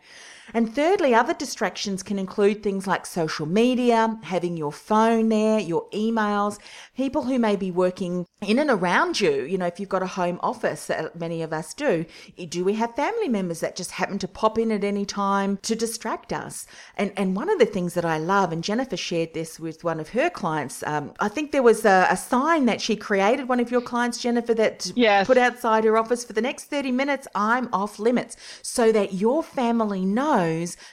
And 0.54 0.74
thirdly, 0.74 1.14
other 1.16 1.34
distractions 1.34 2.04
can 2.04 2.20
include 2.20 2.62
things 2.62 2.86
like 2.86 3.06
social 3.06 3.46
media, 3.46 4.18
having 4.24 4.58
your 4.58 4.72
phone 4.72 5.30
there, 5.30 5.60
your 5.60 5.90
emails, 5.92 6.60
people 6.98 7.24
who 7.24 7.40
may 7.40 7.56
be 7.56 7.72
working 7.72 8.28
in 8.42 8.60
and 8.60 8.70
around 8.70 9.22
you. 9.22 9.44
You 9.44 9.58
know, 9.58 9.66
if 9.66 9.80
you've 9.80 9.90
got 9.90 10.04
a 10.04 10.08
home 10.08 10.40
office, 10.44 10.88
that 10.88 11.18
many 11.18 11.42
of 11.42 11.54
us 11.54 11.74
do, 11.74 12.06
do 12.50 12.64
we 12.66 12.74
have 12.74 12.96
family 12.96 13.30
members 13.30 13.62
that 13.62 13.76
just 13.76 13.92
happen 13.92 14.20
to 14.20 14.28
pop 14.28 14.58
in 14.58 14.72
at 14.72 14.84
any 14.84 15.06
time 15.06 15.58
to 15.64 15.76
distract 15.76 16.34
us? 16.34 16.68
And 16.98 17.14
and 17.16 17.36
one 17.36 17.50
of 17.50 17.60
the 17.60 17.66
things 17.66 17.94
that 17.94 18.06
I 18.06 18.18
love, 18.18 18.52
and 18.52 18.64
Jennifer 18.64 18.98
shared 18.98 19.34
this 19.34 19.60
with 19.60 19.84
one 19.84 20.00
of 20.00 20.10
her 20.10 20.30
clients. 20.30 20.84
Um, 20.84 21.14
I 21.20 21.30
think 21.30 21.52
there 21.52 21.64
was 21.64 21.86
a, 21.86 22.08
a, 22.10 22.18
sign 22.18 22.66
that 22.66 22.82
she 22.82 22.96
created. 22.96 23.48
One 23.48 23.60
of 23.60 23.72
your 23.72 23.82
clients, 23.82 24.18
Jennifer, 24.20 24.54
that 24.56 24.92
yes. 24.96 25.28
put 25.28 25.38
outside 25.38 25.84
her 25.84 25.98
office 25.98 26.24
for 26.24 26.34
the 26.34 26.42
next 26.42 26.66
thirty 26.66 26.92
minutes. 26.92 27.28
I'm 27.36 27.70
off 27.74 28.00
limits, 28.00 28.36
so 28.62 28.92
that 28.92 29.14
your 29.14 29.44
family 29.44 30.06
knows 30.06 30.33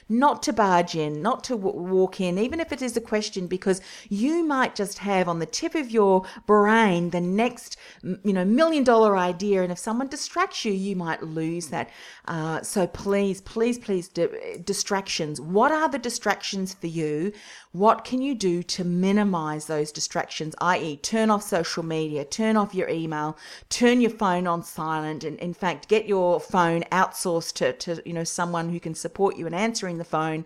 not 0.09 0.43
to 0.43 0.53
barge 0.53 0.95
in, 0.95 1.21
not 1.21 1.43
to 1.45 1.55
w- 1.55 1.79
walk 1.79 2.19
in, 2.19 2.37
even 2.37 2.59
if 2.59 2.71
it 2.71 2.81
is 2.81 2.95
a 2.95 3.01
question, 3.01 3.47
because 3.47 3.81
you 4.09 4.43
might 4.43 4.75
just 4.75 4.99
have 4.99 5.27
on 5.27 5.39
the 5.39 5.45
tip 5.45 5.75
of 5.75 5.91
your 5.91 6.23
brain 6.45 7.09
the 7.09 7.21
next, 7.21 7.77
you 8.03 8.33
know, 8.33 8.45
million 8.45 8.83
dollar 8.83 9.17
idea. 9.17 9.63
And 9.63 9.71
if 9.71 9.77
someone 9.79 10.07
distracts 10.07 10.65
you, 10.65 10.73
you 10.73 10.95
might 10.95 11.23
lose 11.23 11.67
that. 11.67 11.89
Uh, 12.25 12.61
so 12.61 12.87
please, 12.87 13.41
please, 13.41 13.77
please, 13.77 14.07
di- 14.07 14.57
distractions. 14.63 15.39
What 15.39 15.71
are 15.71 15.89
the 15.89 15.99
distractions 15.99 16.73
for 16.73 16.87
you? 16.87 17.31
What 17.71 18.03
can 18.03 18.21
you 18.21 18.35
do 18.35 18.63
to 18.63 18.83
minimize 18.83 19.67
those 19.67 19.91
distractions, 19.91 20.55
i.e., 20.59 20.97
turn 20.97 21.29
off 21.29 21.43
social 21.43 21.83
media, 21.83 22.25
turn 22.25 22.57
off 22.57 22.75
your 22.75 22.89
email, 22.89 23.37
turn 23.69 24.01
your 24.01 24.11
phone 24.11 24.45
on 24.45 24.63
silent, 24.63 25.23
and 25.23 25.39
in 25.39 25.53
fact, 25.53 25.87
get 25.87 26.05
your 26.05 26.39
phone 26.39 26.83
outsourced 26.91 27.53
to, 27.53 27.73
to 27.73 28.01
you 28.05 28.13
know 28.13 28.23
someone 28.23 28.69
who 28.69 28.79
can 28.79 28.93
support 28.93 29.30
you 29.37 29.47
in 29.47 29.53
answering 29.53 29.97
the 29.97 30.03
phone 30.03 30.45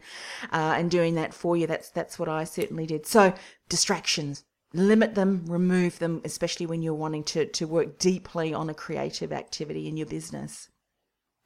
uh, 0.51 0.75
and 0.77 0.92
doing 0.92 1.15
that 1.15 1.34
for 1.34 1.58
you. 1.58 1.68
That's 1.68 1.89
that's 1.89 2.20
what 2.20 2.30
I 2.30 2.44
certainly 2.44 2.86
did. 2.86 3.06
So 3.06 3.34
distractions, 3.70 4.44
limit 4.74 5.15
them, 5.15 5.46
remove 5.48 6.00
them, 6.00 6.22
especially 6.24 6.65
when 6.65 6.82
you're 6.82 6.94
wanting 6.94 7.24
to 7.25 7.46
to 7.46 7.68
work 7.68 7.98
deeply 8.00 8.54
on 8.54 8.70
a 8.70 8.74
creative 8.74 9.32
activity 9.32 9.88
in 9.88 9.98
your 9.98 10.08
business. 10.08 10.70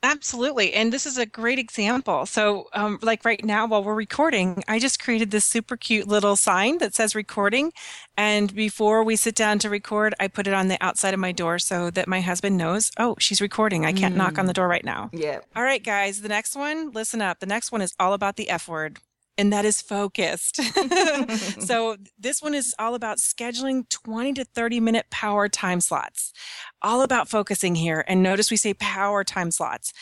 Absolutely. 0.01 0.73
And 0.73 0.93
this 0.93 1.05
is 1.05 1.17
a 1.17 1.25
great 1.25 1.59
example. 1.59 2.25
So, 2.25 2.69
um, 2.73 2.99
like 3.01 3.25
right 3.25 3.43
now, 3.43 3.67
while 3.67 3.83
we're 3.83 3.95
recording, 3.95 4.63
I 4.67 4.79
just 4.79 5.01
created 5.01 5.31
this 5.31 5.43
super 5.43 5.75
cute 5.75 6.07
little 6.07 6.37
sign 6.37 6.77
that 6.77 6.95
says 6.95 7.15
recording. 7.15 7.73
And 8.15 8.53
before 8.55 9.03
we 9.03 9.17
sit 9.17 9.35
down 9.35 9.59
to 9.59 9.69
record, 9.69 10.13
I 10.19 10.29
put 10.29 10.47
it 10.47 10.53
on 10.53 10.69
the 10.69 10.77
outside 10.81 11.13
of 11.13 11.19
my 11.19 11.33
door 11.33 11.59
so 11.59 11.89
that 11.91 12.07
my 12.07 12.21
husband 12.21 12.55
knows, 12.55 12.91
oh, 12.97 13.15
she's 13.19 13.41
recording. 13.41 13.85
I 13.85 13.91
can't 13.91 14.13
mm. 14.13 14.17
knock 14.17 14.37
on 14.37 14.45
the 14.45 14.53
mm. 14.53 14.55
door 14.55 14.69
right 14.69 14.85
now. 14.85 15.09
Yeah. 15.11 15.39
All 15.53 15.63
right, 15.63 15.83
guys. 15.83 16.21
The 16.21 16.29
next 16.29 16.55
one, 16.55 16.91
listen 16.91 17.21
up. 17.21 17.39
The 17.39 17.45
next 17.45 17.71
one 17.71 17.81
is 17.81 17.93
all 17.99 18.13
about 18.13 18.37
the 18.37 18.49
F 18.49 18.69
word 18.69 18.99
and 19.37 19.53
that 19.53 19.65
is 19.65 19.81
focused. 19.81 20.57
so 21.61 21.97
this 22.17 22.41
one 22.41 22.53
is 22.53 22.75
all 22.79 22.95
about 22.95 23.17
scheduling 23.17 23.87
20 23.89 24.33
to 24.33 24.45
30 24.45 24.79
minute 24.79 25.05
power 25.09 25.47
time 25.47 25.81
slots. 25.81 26.33
All 26.81 27.01
about 27.01 27.29
focusing 27.29 27.75
here. 27.75 28.03
And 28.07 28.23
notice 28.23 28.51
we 28.51 28.57
say 28.57 28.73
power 28.73 29.23
time 29.23 29.51
slots. 29.51 29.93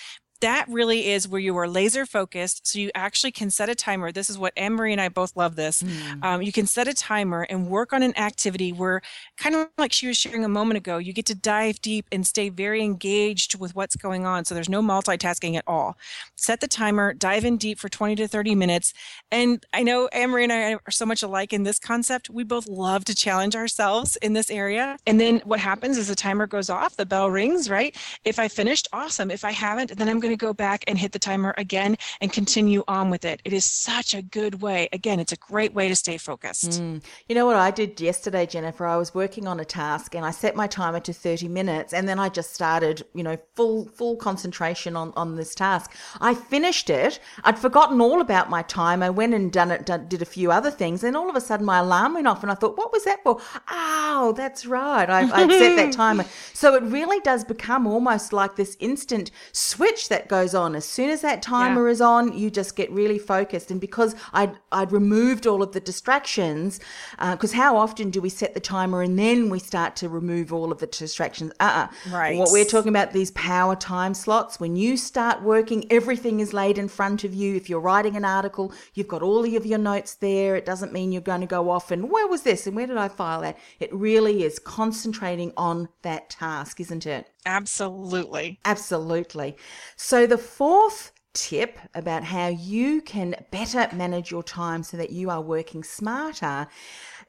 That 0.41 0.67
really 0.69 1.09
is 1.09 1.27
where 1.27 1.41
you 1.41 1.55
are 1.57 1.67
laser 1.67 2.05
focused. 2.05 2.67
So 2.67 2.79
you 2.79 2.91
actually 2.95 3.31
can 3.31 3.49
set 3.49 3.69
a 3.69 3.75
timer. 3.75 4.11
This 4.11 4.29
is 4.29 4.37
what 4.37 4.53
Anne 4.55 4.73
Marie 4.73 4.91
and 4.91 5.01
I 5.01 5.09
both 5.09 5.35
love 5.35 5.55
this. 5.55 5.83
Mm. 5.83 6.23
Um, 6.23 6.41
you 6.41 6.51
can 6.51 6.67
set 6.67 6.87
a 6.87 6.93
timer 6.93 7.43
and 7.49 7.67
work 7.67 7.93
on 7.93 8.03
an 8.03 8.17
activity 8.17 8.71
where, 8.71 9.01
kind 9.37 9.55
of 9.55 9.67
like 9.77 9.93
she 9.93 10.07
was 10.07 10.17
sharing 10.17 10.43
a 10.43 10.49
moment 10.49 10.77
ago, 10.77 10.97
you 10.97 11.13
get 11.13 11.25
to 11.27 11.35
dive 11.35 11.81
deep 11.81 12.05
and 12.11 12.25
stay 12.25 12.49
very 12.49 12.83
engaged 12.83 13.59
with 13.59 13.75
what's 13.75 13.95
going 13.95 14.25
on. 14.25 14.45
So 14.45 14.55
there's 14.55 14.69
no 14.69 14.81
multitasking 14.81 15.55
at 15.55 15.63
all. 15.67 15.97
Set 16.35 16.59
the 16.59 16.67
timer, 16.67 17.13
dive 17.13 17.45
in 17.45 17.57
deep 17.57 17.79
for 17.79 17.89
20 17.89 18.15
to 18.15 18.27
30 18.27 18.55
minutes. 18.55 18.93
And 19.31 19.65
I 19.73 19.83
know 19.83 20.07
Anne 20.07 20.29
Marie 20.29 20.43
and 20.43 20.53
I 20.53 20.73
are 20.73 20.91
so 20.91 21.05
much 21.05 21.23
alike 21.23 21.53
in 21.53 21.63
this 21.63 21.79
concept. 21.79 22.29
We 22.29 22.43
both 22.43 22.67
love 22.67 23.05
to 23.05 23.15
challenge 23.15 23.55
ourselves 23.55 24.15
in 24.17 24.33
this 24.33 24.49
area. 24.49 24.97
And 25.05 25.19
then 25.19 25.41
what 25.45 25.59
happens 25.59 25.97
is 25.97 26.07
the 26.07 26.15
timer 26.15 26.47
goes 26.47 26.69
off, 26.69 26.95
the 26.95 27.05
bell 27.05 27.29
rings, 27.29 27.69
right? 27.69 27.95
If 28.25 28.39
I 28.39 28.47
finished, 28.47 28.87
awesome. 28.93 29.31
If 29.31 29.43
I 29.43 29.51
haven't, 29.51 29.97
then 29.97 30.07
I'm 30.07 30.19
going 30.19 30.26
to 30.29 30.37
go 30.37 30.53
back 30.53 30.83
and 30.87 30.97
hit 30.97 31.11
the 31.11 31.19
timer 31.19 31.53
again 31.57 31.97
and 32.21 32.31
continue 32.31 32.83
on 32.87 33.09
with 33.09 33.25
it. 33.25 33.41
It 33.45 33.53
is 33.53 33.65
such 33.65 34.13
a 34.13 34.21
good 34.21 34.61
way. 34.61 34.89
Again, 34.91 35.19
it's 35.19 35.31
a 35.31 35.37
great 35.37 35.73
way 35.73 35.87
to 35.87 35.95
stay 35.95 36.17
focused. 36.17 36.81
Mm. 36.81 37.03
You 37.27 37.35
know 37.35 37.45
what 37.45 37.55
I 37.55 37.71
did 37.71 37.99
yesterday, 37.99 38.45
Jennifer? 38.45 38.85
I 38.85 38.97
was 38.97 39.13
working 39.13 39.47
on 39.47 39.59
a 39.59 39.65
task 39.65 40.15
and 40.15 40.25
I 40.25 40.31
set 40.31 40.55
my 40.55 40.67
timer 40.67 40.99
to 41.01 41.13
30 41.13 41.47
minutes 41.47 41.93
and 41.93 42.07
then 42.07 42.19
I 42.19 42.29
just 42.29 42.53
started, 42.53 43.05
you 43.13 43.23
know, 43.23 43.37
full 43.55 43.85
full 43.89 44.15
concentration 44.15 44.95
on 44.95 45.13
on 45.15 45.35
this 45.35 45.53
task. 45.55 45.91
I 46.19 46.33
finished 46.33 46.89
it. 46.89 47.19
I'd 47.43 47.59
forgotten 47.59 48.01
all 48.01 48.21
about 48.21 48.49
my 48.49 48.61
time. 48.63 49.03
I 49.03 49.09
went 49.09 49.33
and 49.33 49.51
done 49.51 49.71
it 49.71 49.85
done, 49.85 50.07
did 50.07 50.21
a 50.21 50.25
few 50.25 50.51
other 50.51 50.71
things 50.71 51.03
and 51.03 51.15
all 51.15 51.29
of 51.29 51.35
a 51.35 51.41
sudden 51.41 51.65
my 51.65 51.79
alarm 51.79 52.13
went 52.15 52.27
off 52.27 52.43
and 52.43 52.51
I 52.51 52.55
thought, 52.55 52.77
"What 52.77 52.91
was 52.91 53.03
that 53.03 53.23
for?" 53.23 53.39
Oh, 53.69 54.33
that's 54.35 54.65
right. 54.65 55.09
I 55.09 55.21
I'd 55.21 55.51
set 55.51 55.75
that 55.75 55.91
timer. 56.03 56.25
So 56.53 56.75
it 56.75 56.83
really 56.83 57.19
does 57.21 57.43
become 57.43 57.85
almost 57.85 58.33
like 58.33 58.55
this 58.55 58.75
instant 58.79 59.31
switch 59.51 60.09
that 60.09 60.16
goes 60.27 60.55
on. 60.55 60.75
As 60.75 60.85
soon 60.85 61.09
as 61.09 61.21
that 61.21 61.41
timer 61.41 61.87
yeah. 61.87 61.91
is 61.91 62.01
on, 62.01 62.37
you 62.37 62.49
just 62.49 62.75
get 62.75 62.91
really 62.91 63.19
focused. 63.19 63.71
And 63.71 63.79
because 63.79 64.15
I'd, 64.33 64.57
I'd 64.71 64.91
removed 64.91 65.45
all 65.45 65.61
of 65.61 65.71
the 65.73 65.79
distractions, 65.79 66.79
because 67.19 67.53
uh, 67.53 67.57
how 67.57 67.77
often 67.77 68.09
do 68.09 68.21
we 68.21 68.29
set 68.29 68.53
the 68.53 68.59
timer 68.59 69.01
and 69.01 69.17
then 69.17 69.49
we 69.49 69.59
start 69.59 69.95
to 69.97 70.09
remove 70.09 70.51
all 70.51 70.71
of 70.71 70.79
the 70.79 70.87
distractions? 70.87 71.51
Uh 71.59 71.87
uh 71.87 72.11
Right. 72.11 72.37
What 72.37 72.49
we're 72.51 72.65
talking 72.65 72.89
about, 72.89 73.11
these 73.11 73.31
power 73.31 73.75
time 73.75 74.13
slots, 74.13 74.59
when 74.59 74.75
you 74.75 74.97
start 74.97 75.41
working, 75.41 75.85
everything 75.91 76.39
is 76.39 76.53
laid 76.53 76.77
in 76.77 76.87
front 76.87 77.23
of 77.23 77.33
you. 77.33 77.55
If 77.55 77.69
you're 77.69 77.79
writing 77.79 78.15
an 78.15 78.25
article, 78.25 78.73
you've 78.93 79.07
got 79.07 79.21
all 79.21 79.45
of 79.45 79.65
your 79.65 79.79
notes 79.79 80.15
there. 80.15 80.55
It 80.55 80.65
doesn't 80.65 80.93
mean 80.93 81.11
you're 81.11 81.21
going 81.21 81.41
to 81.41 81.47
go 81.47 81.69
off 81.69 81.91
and 81.91 82.09
where 82.09 82.27
was 82.27 82.41
this 82.41 82.67
and 82.67 82.75
where 82.75 82.87
did 82.87 82.97
I 82.97 83.07
file 83.07 83.41
that? 83.41 83.57
It 83.79 83.93
really 83.93 84.43
is 84.43 84.59
concentrating 84.59 85.53
on 85.57 85.89
that 86.01 86.29
task, 86.29 86.79
isn't 86.79 87.05
it? 87.05 87.29
Absolutely. 87.47 88.59
Absolutely. 88.65 89.55
So, 89.95 90.27
the 90.27 90.37
fourth 90.37 91.13
tip 91.33 91.79
about 91.95 92.23
how 92.23 92.47
you 92.47 93.01
can 93.01 93.35
better 93.51 93.87
manage 93.95 94.31
your 94.31 94.43
time 94.43 94.83
so 94.83 94.97
that 94.97 95.11
you 95.11 95.29
are 95.29 95.41
working 95.41 95.83
smarter 95.83 96.67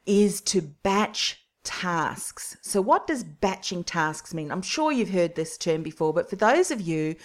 is 0.05 0.41
to 0.41 0.61
batch 0.61 1.45
tasks. 1.63 2.57
So, 2.61 2.81
what 2.81 3.07
does 3.07 3.23
batching 3.23 3.85
tasks 3.85 4.33
mean? 4.33 4.51
I'm 4.51 4.61
sure 4.61 4.91
you've 4.91 5.09
heard 5.09 5.35
this 5.35 5.57
term 5.57 5.83
before, 5.83 6.13
but 6.13 6.29
for 6.29 6.35
those 6.35 6.69
of 6.69 6.81
you 6.81 7.15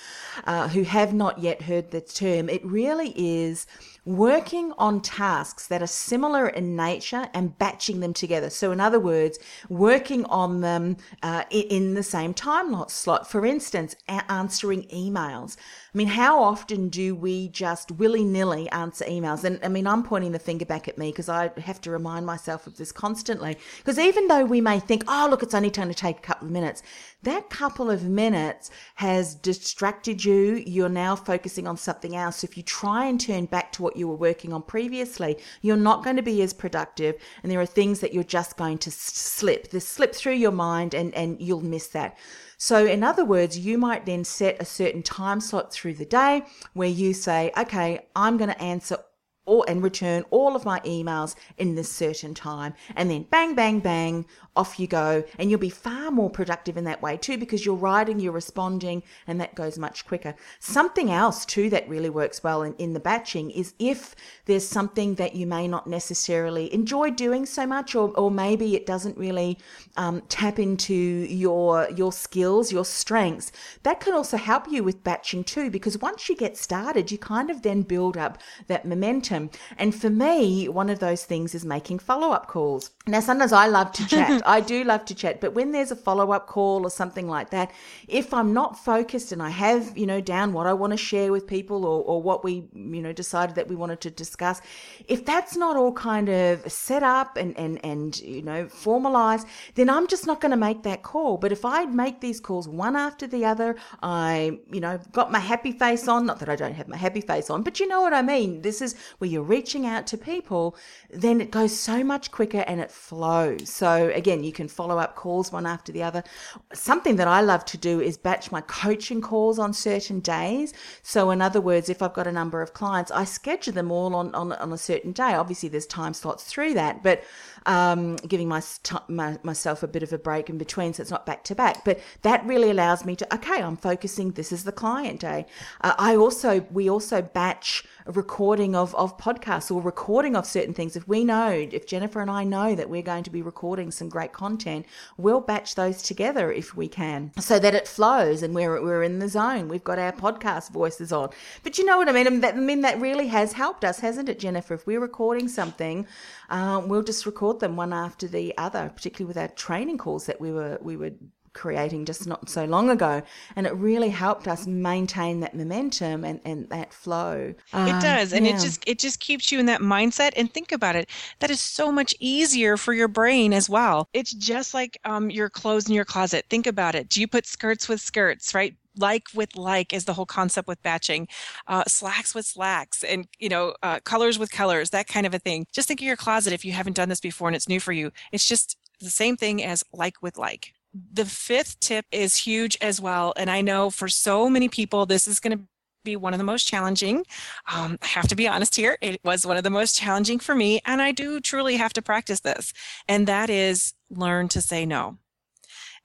uh, 0.45 0.69
who 0.69 0.85
have 0.85 1.13
not 1.13 1.41
yet 1.41 1.63
heard 1.63 1.91
the 1.91 2.01
term, 2.01 2.49
it 2.49 2.65
really 2.65 3.13
is 3.17 3.67
working 4.05 4.73
on 4.77 5.01
tasks 5.01 5.67
that 5.69 5.83
are 5.83 5.87
similar 5.87 6.49
in 6.49 6.77
nature 6.77 7.29
and 7.33 7.57
batching 7.59 8.01
them 8.01 8.13
together. 8.13 8.51
So, 8.51 8.71
in 8.73 8.81
other 8.81 9.01
words, 9.01 9.39
working 9.69 10.25
on 10.27 10.61
them 10.61 10.97
uh, 11.23 11.45
in 11.51 11.95
the 11.95 12.03
same 12.03 12.35
time 12.35 12.75
slot. 12.89 13.31
For 13.31 13.47
instance, 13.47 13.97
answering 14.09 14.83
emails. 14.85 15.57
I 15.95 15.99
mean, 15.99 16.09
how 16.09 16.43
often 16.43 16.89
do 16.89 17.15
we 17.15 17.49
just 17.49 17.93
willy 17.93 18.25
nilly 18.25 18.69
answer 18.71 19.05
emails? 19.05 19.45
And 19.45 19.61
I 19.63 19.69
mean, 19.69 19.87
I'm 19.87 20.03
pointing 20.03 20.33
the 20.33 20.39
finger 20.39 20.65
back 20.65 20.89
at 20.89 20.99
me 20.99 21.11
because 21.11 21.29
I 21.29 21.51
have 21.59 21.81
to 21.83 21.91
remind 21.91 22.27
myself 22.27 22.67
of 22.67 22.77
this 22.77 22.93
constantly. 22.93 23.57
Because 23.79 23.99
even 23.99 24.29
though 24.29 24.45
we 24.45 24.61
may 24.61 24.81
think, 24.81 25.05
oh, 25.09 25.29
look, 25.31 25.43
it's 25.43 25.55
only 25.55 25.71
going 25.71 25.89
to 25.89 25.95
take 25.95 26.19
a 26.19 26.23
couple 26.23 26.47
of 26.47 26.53
minutes, 26.53 26.83
that 27.23 27.49
couple 27.49 27.91
of 27.91 28.05
minutes 28.05 28.71
has 28.97 29.35
distracted 29.35 30.25
you. 30.25 30.63
You're 30.67 30.89
now 30.89 31.17
focusing 31.17 31.67
on 31.67 31.77
something 31.77 32.15
else. 32.15 32.45
If 32.45 32.57
you 32.57 32.63
try 32.63 33.07
and 33.07 33.21
turn 33.21 33.47
back 33.47 33.73
to 33.73 33.94
what 33.95 33.99
you 34.01 34.09
were 34.09 34.17
working 34.17 34.53
on 34.53 34.63
previously, 34.63 35.39
you're 35.63 35.77
not 35.77 36.03
going 36.03 36.17
to 36.17 36.23
be 36.23 36.43
as 36.43 36.53
productive. 36.53 37.15
And 37.43 37.51
there 37.51 37.61
are 37.61 37.67
things 37.67 38.01
that 38.01 38.13
you're 38.13 38.25
just 38.25 38.57
going 38.57 38.79
to 38.79 38.91
slip. 38.91 39.71
This 39.71 39.89
slip 39.89 40.15
through 40.15 40.35
your 40.35 40.53
mind 40.53 40.95
and, 40.95 41.15
and 41.15 41.41
you'll 41.41 41.61
miss 41.61 41.87
that. 41.89 42.19
So, 42.57 42.87
in 42.87 43.05
other 43.05 43.25
words, 43.25 43.59
you 43.59 43.79
might 43.79 44.07
then 44.07 44.25
set 44.25 44.61
a 44.61 44.65
certain 44.65 45.03
time 45.03 45.41
slot 45.41 45.73
through 45.73 45.95
the 45.95 46.05
day 46.05 46.43
where 46.73 46.89
you 46.89 47.13
say, 47.13 47.53
okay, 47.57 48.07
I'm 48.17 48.37
going 48.37 48.51
to 48.51 48.63
answer 48.63 48.99
or 49.47 49.65
and 49.69 49.83
return 49.83 50.25
all 50.31 50.57
of 50.57 50.65
my 50.65 50.81
emails 50.81 51.35
in 51.59 51.75
this 51.75 51.93
certain 51.93 52.33
time 52.33 52.73
and 52.97 53.11
then 53.11 53.27
bang 53.31 53.55
bang 53.55 53.79
bang 53.79 54.25
off 54.57 54.79
you 54.79 54.87
go 54.87 55.25
and 55.39 55.51
you'll 55.51 55.59
be 55.59 55.69
far 55.69 56.11
more 56.11 56.31
productive 56.31 56.77
in 56.77 56.85
that 56.85 57.03
way 57.03 57.17
too 57.17 57.37
because 57.37 57.67
you're 57.67 57.75
writing 57.75 58.21
you're 58.21 58.33
responding 58.33 59.03
and 59.27 59.41
that 59.41 59.55
goes 59.55 59.79
much 59.79 60.07
quicker. 60.07 60.35
Something 60.61 61.11
else 61.11 61.45
too 61.45 61.69
that 61.71 61.89
really 61.89 62.11
works 62.11 62.43
well 62.45 62.63
in, 62.63 62.75
in 62.75 62.93
the 62.93 63.01
batching 63.01 63.51
is 63.51 63.75
if 63.79 64.15
there's 64.45 64.67
something 64.67 65.17
that 65.17 65.35
you 65.35 65.47
may 65.47 65.67
not 65.67 65.87
necessarily 65.87 66.73
enjoy 66.73 67.11
doing 67.11 67.47
so 67.47 67.67
much 67.67 67.95
or, 67.95 68.11
or 68.17 68.31
maybe 68.31 68.77
it 68.77 68.87
doesn't 68.87 69.19
really 69.19 69.59
um, 69.97 70.23
tap 70.29 70.59
into 70.59 70.95
your 70.95 71.89
your 71.91 72.13
skills 72.13 72.71
your 72.71 72.85
strengths. 72.85 73.51
That 73.83 74.01
can 74.01 74.15
also 74.15 74.37
help 74.37 74.71
you 74.71 74.85
with 74.85 75.03
batching 75.03 75.45
too 75.45 75.71
because 75.71 75.99
once 75.99 76.29
you 76.29 76.37
get 76.37 76.57
started 76.57 77.11
you 77.11 77.19
kind 77.19 77.51
of 77.51 77.63
then 77.63 77.83
build 77.83 78.17
up 78.17 78.39
that 78.69 78.85
momentum. 78.85 79.51
And 79.77 79.95
for 79.95 80.11
me 80.11 80.69
one 80.69 80.91
of 80.91 81.01
those 81.01 81.25
things 81.25 81.55
is 81.55 81.65
making 81.65 81.99
follow-up 81.99 82.47
calls. 82.47 82.93
Now 83.09 83.21
sometimes 83.21 83.53
i 83.53 83.67
love 83.67 83.91
to 83.93 84.07
chat 84.07 84.44
I 84.45 84.61
do 84.61 84.85
love 84.85 85.05
to 85.07 85.15
chat, 85.15 85.41
but 85.41 85.55
when 85.55 85.73
there's 85.73 85.91
a 85.91 85.97
follow 85.97 86.33
up 86.33 86.47
call 86.47 86.85
or 86.85 86.91
something 86.91 87.29
like 87.29 87.51
that, 87.51 87.71
if 88.09 88.33
I'm 88.35 88.53
not 88.53 88.79
focused 88.79 89.33
and 89.33 89.43
I 89.43 89.51
have, 89.51 89.97
you 89.97 90.07
know, 90.07 90.21
down 90.21 90.53
what 90.53 90.67
I 90.67 90.73
want 90.73 90.93
to 90.93 90.97
share 90.97 91.33
with 91.33 91.47
people 91.47 91.85
or, 91.85 92.03
or 92.05 92.23
what 92.23 92.45
we, 92.45 92.69
you 92.75 93.03
know, 93.03 93.13
decided 93.13 93.57
that 93.57 93.69
we 93.69 93.77
wanted 93.77 94.01
to 94.03 94.11
discuss, 94.11 94.61
if 95.09 95.25
that's 95.25 95.57
not 95.57 95.77
all 95.77 95.93
kind 95.93 96.29
of 96.29 96.71
set 96.71 97.03
up 97.03 97.37
and, 97.37 97.57
and, 97.59 97.85
and 97.85 98.19
you 98.21 98.43
know, 98.43 98.69
formalized, 98.69 99.47
then 99.75 99.89
I'm 99.89 100.07
just 100.07 100.27
not 100.27 100.41
going 100.41 100.51
to 100.51 100.57
make 100.57 100.83
that 100.83 101.03
call. 101.03 101.37
But 101.37 101.53
if 101.53 101.65
I 101.65 101.85
make 101.85 102.21
these 102.21 102.41
calls 102.41 102.69
one 102.69 102.97
after 102.97 103.27
the 103.27 103.45
other, 103.45 103.77
I, 104.03 104.59
you 104.71 104.81
know, 104.81 104.99
got 105.13 105.33
my 105.33 105.39
happy 105.39 105.73
face 105.73 106.09
on, 106.09 106.27
not 106.27 106.39
that 106.41 106.49
I 106.49 106.57
don't 106.57 106.75
have 106.75 106.89
my 106.89 106.97
happy 106.97 107.21
face 107.21 107.51
on, 107.51 107.63
but 107.63 107.81
you 107.81 107.89
know 107.89 108.01
what 108.01 108.13
I 108.13 108.23
mean. 108.23 108.63
This 108.63 108.81
is 108.81 108.95
where 109.19 109.31
you're 109.31 109.43
reaching 109.43 109.87
out 109.87 110.07
to 110.09 110.19
people, 110.19 110.77
then 111.11 111.41
it 111.41 111.51
goes 111.51 111.77
so 111.77 112.03
much 112.05 112.31
quicker 112.31 112.65
and 112.67 112.81
it 112.81 112.91
flows. 112.91 113.71
So 113.71 114.11
again, 114.15 114.34
you 114.43 114.53
can 114.53 114.69
follow 114.69 114.99
up 114.99 115.15
calls 115.15 115.53
one 115.53 115.67
after 115.67 115.93
the 115.93 116.03
other. 116.03 116.25
Something 116.73 117.17
that 117.17 117.29
I 117.29 117.43
love 117.43 117.65
to 117.67 117.79
do 117.79 118.01
is 118.01 118.17
batch 118.17 118.51
my 118.51 118.63
coaching 118.63 119.21
calls 119.21 119.59
on 119.59 119.73
certain 119.73 120.21
days. 120.21 120.73
So, 121.03 121.31
in 121.31 121.43
other 121.43 121.61
words, 121.61 121.89
if 121.89 122.03
I've 122.03 122.15
got 122.15 122.27
a 122.27 122.33
number 122.33 122.63
of 122.63 122.73
clients, 122.73 123.11
I 123.11 123.25
schedule 123.25 123.75
them 123.75 123.93
all 123.93 124.15
on, 124.15 124.35
on, 124.35 124.53
on 124.53 124.73
a 124.73 124.79
certain 124.79 125.13
day. 125.13 125.35
Obviously, 125.35 125.69
there's 125.69 125.87
time 125.87 126.15
slots 126.15 126.45
through 126.45 126.75
that, 126.75 127.03
but 127.03 127.23
um, 127.67 128.17
giving 128.17 128.49
my, 128.49 128.63
my, 129.09 129.39
myself 129.43 129.83
a 129.83 129.89
bit 129.89 130.03
of 130.03 130.13
a 130.13 130.19
break 130.19 130.51
in 130.51 130.59
between 130.59 130.93
so 130.93 131.03
it's 131.03 131.11
not 131.11 131.27
back 131.27 131.45
to 131.45 131.55
back. 131.55 131.85
But 131.85 132.01
that 132.23 132.45
really 132.45 132.71
allows 132.71 133.05
me 133.05 133.17
to, 133.17 133.35
okay, 133.35 133.63
I'm 133.63 133.77
focusing, 133.77 134.33
this 134.33 134.53
is 134.53 134.65
the 134.65 134.73
client 134.73 135.21
day. 135.21 135.47
Uh, 135.81 135.95
I 135.99 136.17
also, 136.17 136.67
we 136.71 136.91
also 136.91 137.23
batch 137.23 137.85
recording 138.07 138.77
of, 138.77 138.95
of 138.95 139.17
podcasts 139.17 139.75
or 139.75 139.81
recording 139.81 140.37
of 140.37 140.47
certain 140.47 140.75
things. 140.75 140.97
If 140.97 141.09
we 141.09 141.25
know, 141.25 141.51
if 141.51 141.87
Jennifer 141.87 142.21
and 142.21 142.31
I 142.31 142.45
know 142.45 142.75
that 142.75 142.91
we're 142.91 143.03
going 143.03 143.25
to 143.25 143.31
be 143.31 143.43
recording 143.43 143.91
some 143.91 144.09
great 144.09 144.33
content, 144.33 144.87
we'll 145.17 145.41
batch 145.41 145.75
those 145.75 146.03
together 146.03 146.53
if 146.53 146.77
we 146.77 146.89
can 146.89 147.33
so 147.39 147.59
that 147.59 147.75
it 147.75 147.89
flows 147.89 148.43
and 148.43 148.55
we're, 148.55 148.83
we're 148.83 149.03
in 149.03 149.19
the 149.19 149.29
zone. 149.29 149.69
We've 149.69 149.85
got 149.85 149.99
our 149.99 150.13
podcast 150.13 150.71
voices 150.71 151.13
on. 151.13 151.31
But 151.63 151.79
you 151.79 151.85
know 151.85 151.97
what 151.97 152.09
I 152.09 152.13
mean? 152.13 152.27
I 152.27 152.31
mean, 152.31 152.41
that, 152.41 152.55
I 152.55 152.59
mean, 152.59 152.81
that 152.83 153.01
really 153.01 153.29
has 153.29 153.55
helped 153.55 153.85
us, 153.85 154.01
hasn't 154.01 154.29
it, 154.29 154.39
Jennifer? 154.39 154.75
If 154.75 154.87
we're 154.87 155.01
recording 155.01 155.49
something, 155.49 156.07
um, 156.51 156.89
we'll 156.89 157.03
just 157.03 157.25
record 157.25 157.54
them 157.61 157.77
one 157.77 157.93
after 157.93 158.27
the 158.27 158.57
other, 158.59 158.91
particularly 158.95 159.29
with 159.29 159.37
our 159.37 159.49
training 159.49 159.99
calls 159.99 160.27
that 160.27 160.41
we 160.41 160.53
were, 160.53 160.79
we 160.83 160.97
were 160.97 161.13
creating 161.55 162.05
just 162.05 162.27
not 162.27 162.51
so 162.51 162.65
long 162.65 162.91
ago. 162.91 163.23
And 163.57 163.67
it 163.67 163.75
really 163.75 164.11
helped 164.11 164.47
us 164.47 164.67
maintain 164.67 165.41
that 165.41 165.55
momentum 165.55 166.25
and, 166.25 166.41
and 166.45 166.69
that 166.69 166.93
flow. 166.93 167.55
it 167.73 168.03
does. 168.03 168.33
And 168.33 168.45
yeah. 168.45 168.57
it 168.57 168.61
just 168.61 168.83
it 168.87 168.99
just 168.99 169.21
keeps 169.21 169.51
you 169.51 169.59
in 169.59 169.67
that 169.67 169.81
mindset. 169.81 170.33
And 170.37 170.53
think 170.53 170.73
about 170.73 170.97
it. 170.97 171.09
That 171.39 171.51
is 171.51 171.61
so 171.61 171.91
much 171.91 172.15
easier 172.21 172.77
for 172.77 172.93
your 172.93 173.09
brain 173.09 173.55
as 173.55 173.71
well. 173.71 174.09
It's 174.13 174.35
just 174.35 174.75
like 174.75 174.99
um, 175.05 175.31
your 175.31 175.49
clothes 175.49 175.89
in 175.89 175.95
your 175.95 176.05
closet. 176.05 176.45
Think 176.51 176.67
about 176.67 176.95
it. 176.95 177.09
Do 177.09 177.21
you 177.21 177.29
put 177.29 177.47
skirts 177.47 177.89
with 177.89 178.01
skirts, 178.01 178.55
right? 178.55 178.75
Like 178.97 179.27
with 179.35 179.57
like 179.57 179.93
is 179.93 180.05
the 180.05 180.15
whole 180.15 180.27
concept 180.27 180.69
with 180.69 180.83
batching 180.83 181.29
uh, 181.67 181.85
slacks 181.87 182.35
with 182.35 182.47
slacks 182.47 183.03
and 183.03 183.27
you 183.39 183.49
know 183.49 183.75
uh, 183.83 184.01
colors 184.01 184.39
with 184.39 184.51
colors 184.51 184.91
that 184.91 185.07
kind 185.07 185.27
of 185.27 185.35
a 185.35 185.39
thing 185.39 185.67
just 185.73 185.89
think 185.89 186.01
of 186.01 186.07
your 186.07 186.17
closet 186.17 186.53
if 186.53 186.65
you 186.65 186.73
haven't 186.73 186.97
done 186.97 187.09
this 187.09 187.21
before 187.21 187.49
and 187.49 187.57
it's 187.57 187.69
new 187.69 187.81
for 187.81 187.93
you 187.93 188.11
it's 188.33 188.47
just 188.49 188.77
the 189.01 189.11
same 189.11 189.37
thing 189.37 189.63
as 189.63 189.85
like 189.93 190.23
with 190.23 190.39
like 190.39 190.75
the 191.13 191.25
fifth 191.25 191.81
tip 191.81 192.07
is 192.13 192.37
huge 192.37 192.79
as 192.81 193.01
well. 193.01 193.33
And 193.37 193.51
I 193.51 193.61
know 193.61 193.91
for 193.91 194.09
so 194.09 194.49
many 194.49 194.69
people, 194.69 195.07
this 195.07 195.27
is 195.27 195.41
going 195.41 195.59
to 195.59 195.65
be 196.05 196.17
one 196.17 196.35
of 196.35 196.39
the 196.39 196.45
most 196.45 196.67
challenging. 196.67 197.25
Um, 197.73 197.99
I 198.03 198.07
have 198.07 198.29
to 198.29 198.37
be 198.37 198.47
honest 198.47 198.77
here. 198.77 198.99
It 199.01 199.21
was 199.25 199.47
one 199.47 199.57
of 199.57 199.65
the 199.65 199.71
most 199.71 199.97
challenging 199.97 200.39
for 200.39 200.55
me. 200.55 200.81
And 200.85 201.03
I 201.03 201.13
do 201.13 201.41
truly 201.41 201.77
have 201.77 201.93
to 201.95 202.03
practice 202.03 202.41
this. 202.41 202.73
And 203.09 203.27
that 203.27 203.51
is 203.51 203.95
learn 204.11 204.49
to 204.49 204.61
say 204.61 204.87
no. 204.87 205.19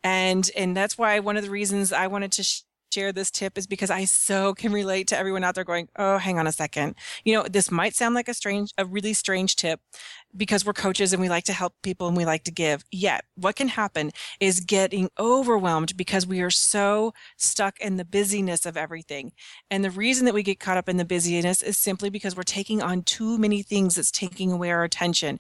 And, 0.04 0.50
and 0.56 0.76
that's 0.76 0.98
why 0.98 1.20
one 1.20 1.38
of 1.38 1.44
the 1.44 1.52
reasons 1.52 1.92
I 1.92 2.08
wanted 2.08 2.32
to 2.34 2.44
sh- 2.44 2.62
share 2.92 3.12
this 3.12 3.32
tip 3.32 3.58
is 3.58 3.68
because 3.68 3.90
I 3.90 4.06
so 4.06 4.54
can 4.54 4.72
relate 4.72 5.08
to 5.08 5.18
everyone 5.18 5.44
out 5.44 5.56
there 5.56 5.64
going, 5.64 5.90
Oh, 5.96 6.18
hang 6.18 6.40
on 6.40 6.48
a 6.48 6.52
second. 6.52 6.96
You 7.24 7.36
know, 7.36 7.44
this 7.44 7.72
might 7.72 7.96
sound 7.96 8.16
like 8.16 8.28
a 8.28 8.34
strange, 8.34 8.72
a 8.78 8.86
really 8.86 9.14
strange 9.14 9.56
tip 9.56 9.80
because 10.36 10.66
we're 10.66 10.74
coaches 10.74 11.14
and 11.14 11.22
we 11.22 11.30
like 11.30 11.44
to 11.46 11.54
help 11.54 11.74
people 11.82 12.08
and 12.08 12.18
we 12.18 12.26
like 12.26 12.44
to 12.46 12.52
give. 12.52 12.84
Yet 12.92 13.26
what 13.36 13.56
can 13.56 13.70
happen 13.70 14.12
is 14.40 14.60
getting 14.62 15.10
overwhelmed 15.20 15.98
because 15.98 16.26
we 16.26 16.42
are 16.42 16.50
so 16.50 17.14
stuck 17.38 17.80
in 17.80 17.98
the 17.98 18.06
busyness 18.06 18.66
of 18.66 18.78
everything. 18.78 19.32
And 19.70 19.84
the 19.84 19.92
reason 19.92 20.26
that 20.26 20.34
we 20.34 20.44
get 20.44 20.60
caught 20.60 20.78
up 20.78 20.90
in 20.90 20.98
the 20.98 21.06
busyness 21.06 21.62
is 21.62 21.78
simply 21.78 22.10
because 22.10 22.36
we're 22.36 22.44
taking 22.44 22.82
on 22.82 23.04
too 23.04 23.38
many 23.38 23.62
things 23.64 23.96
that's 23.96 24.12
taking 24.12 24.52
away 24.52 24.72
our 24.72 24.84
attention. 24.84 25.40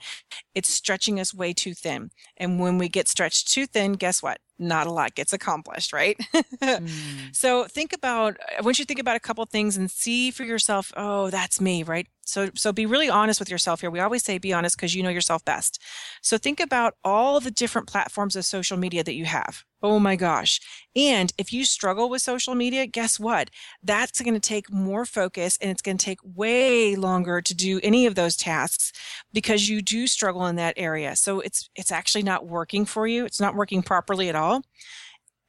It's 0.56 0.70
stretching 0.70 1.20
us 1.20 1.34
way 1.34 1.54
too 1.54 1.74
thin. 1.74 2.12
And 2.38 2.60
when 2.60 2.78
we 2.78 2.90
get 2.90 3.08
stretched 3.08 3.52
too 3.52 3.66
thin, 3.66 3.94
guess 3.94 4.22
what? 4.24 4.40
Not 4.60 4.88
a 4.88 4.92
lot 4.92 5.16
gets 5.16 5.34
accomplished, 5.34 5.94
right? 5.94 6.18
mm. 6.34 7.36
So 7.36 7.64
think 7.66 7.94
about, 7.94 8.38
I 8.58 8.62
want 8.62 8.78
you 8.78 8.86
to 8.86 8.88
think 8.88 9.00
about 9.00 9.16
a 9.16 9.20
couple 9.20 9.46
things 9.46 9.78
and 9.78 9.90
see 9.90 10.32
for 10.32 10.44
yourself, 10.44 10.92
oh, 10.98 11.30
that's 11.30 11.62
me, 11.62 11.84
right? 11.84 12.08
So, 12.30 12.50
so 12.56 12.72
be 12.72 12.86
really 12.86 13.10
honest 13.10 13.40
with 13.40 13.50
yourself 13.50 13.82
here. 13.82 13.90
We 13.90 14.00
always 14.00 14.24
say 14.24 14.38
be 14.38 14.54
honest 14.54 14.78
because 14.78 14.96
you 14.96 15.04
know 15.04 15.10
yourself 15.10 15.44
best. 15.46 15.82
So 16.22 16.38
think 16.38 16.60
about 16.60 16.96
all 17.04 17.40
the 17.40 17.52
different 17.52 17.88
platforms 17.88 18.36
of 18.36 18.46
social 18.46 18.78
media 18.78 19.04
that 19.04 19.16
you 19.16 19.26
have. 19.26 19.64
Oh 19.82 20.00
my 20.00 20.16
gosh. 20.16 20.60
And 20.96 21.32
if 21.38 21.54
you 21.54 21.64
struggle 21.64 22.10
with 22.10 22.22
social 22.22 22.54
media, 22.54 22.86
guess 22.86 23.20
what? 23.20 23.50
That's 23.82 24.22
going 24.22 24.34
to 24.34 24.40
take 24.40 24.72
more 24.72 25.06
focus 25.06 25.58
and 25.62 25.72
it's 25.72 25.82
going 25.82 25.98
to 25.98 26.06
take 26.06 26.20
way 26.24 26.96
longer 26.96 27.42
to 27.42 27.54
do 27.54 27.80
any 27.82 28.06
of 28.06 28.16
those 28.16 28.36
tasks 28.36 28.92
because 29.34 29.70
you 29.70 29.82
do 29.82 30.06
struggle 30.06 30.46
in 30.48 30.58
that 30.58 30.74
area. 30.76 31.16
So 31.16 31.40
it's, 31.40 31.70
it's 31.76 31.92
actually 31.92 32.24
not 32.24 32.46
working 32.46 32.86
for 32.86 33.08
you. 33.08 33.26
It's 33.26 33.40
not 33.40 33.56
working 33.56 33.82
properly 33.82 34.28
at 34.30 34.36
all. 34.36 34.64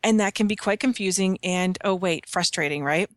And 0.03 0.19
that 0.21 0.35
can 0.35 0.47
be 0.47 0.57
quite 0.57 0.81
confusing 0.81 1.39
and, 1.43 1.77
oh, 1.85 1.95
wait, 1.95 2.27
frustrating, 2.27 2.83
right? 2.83 3.11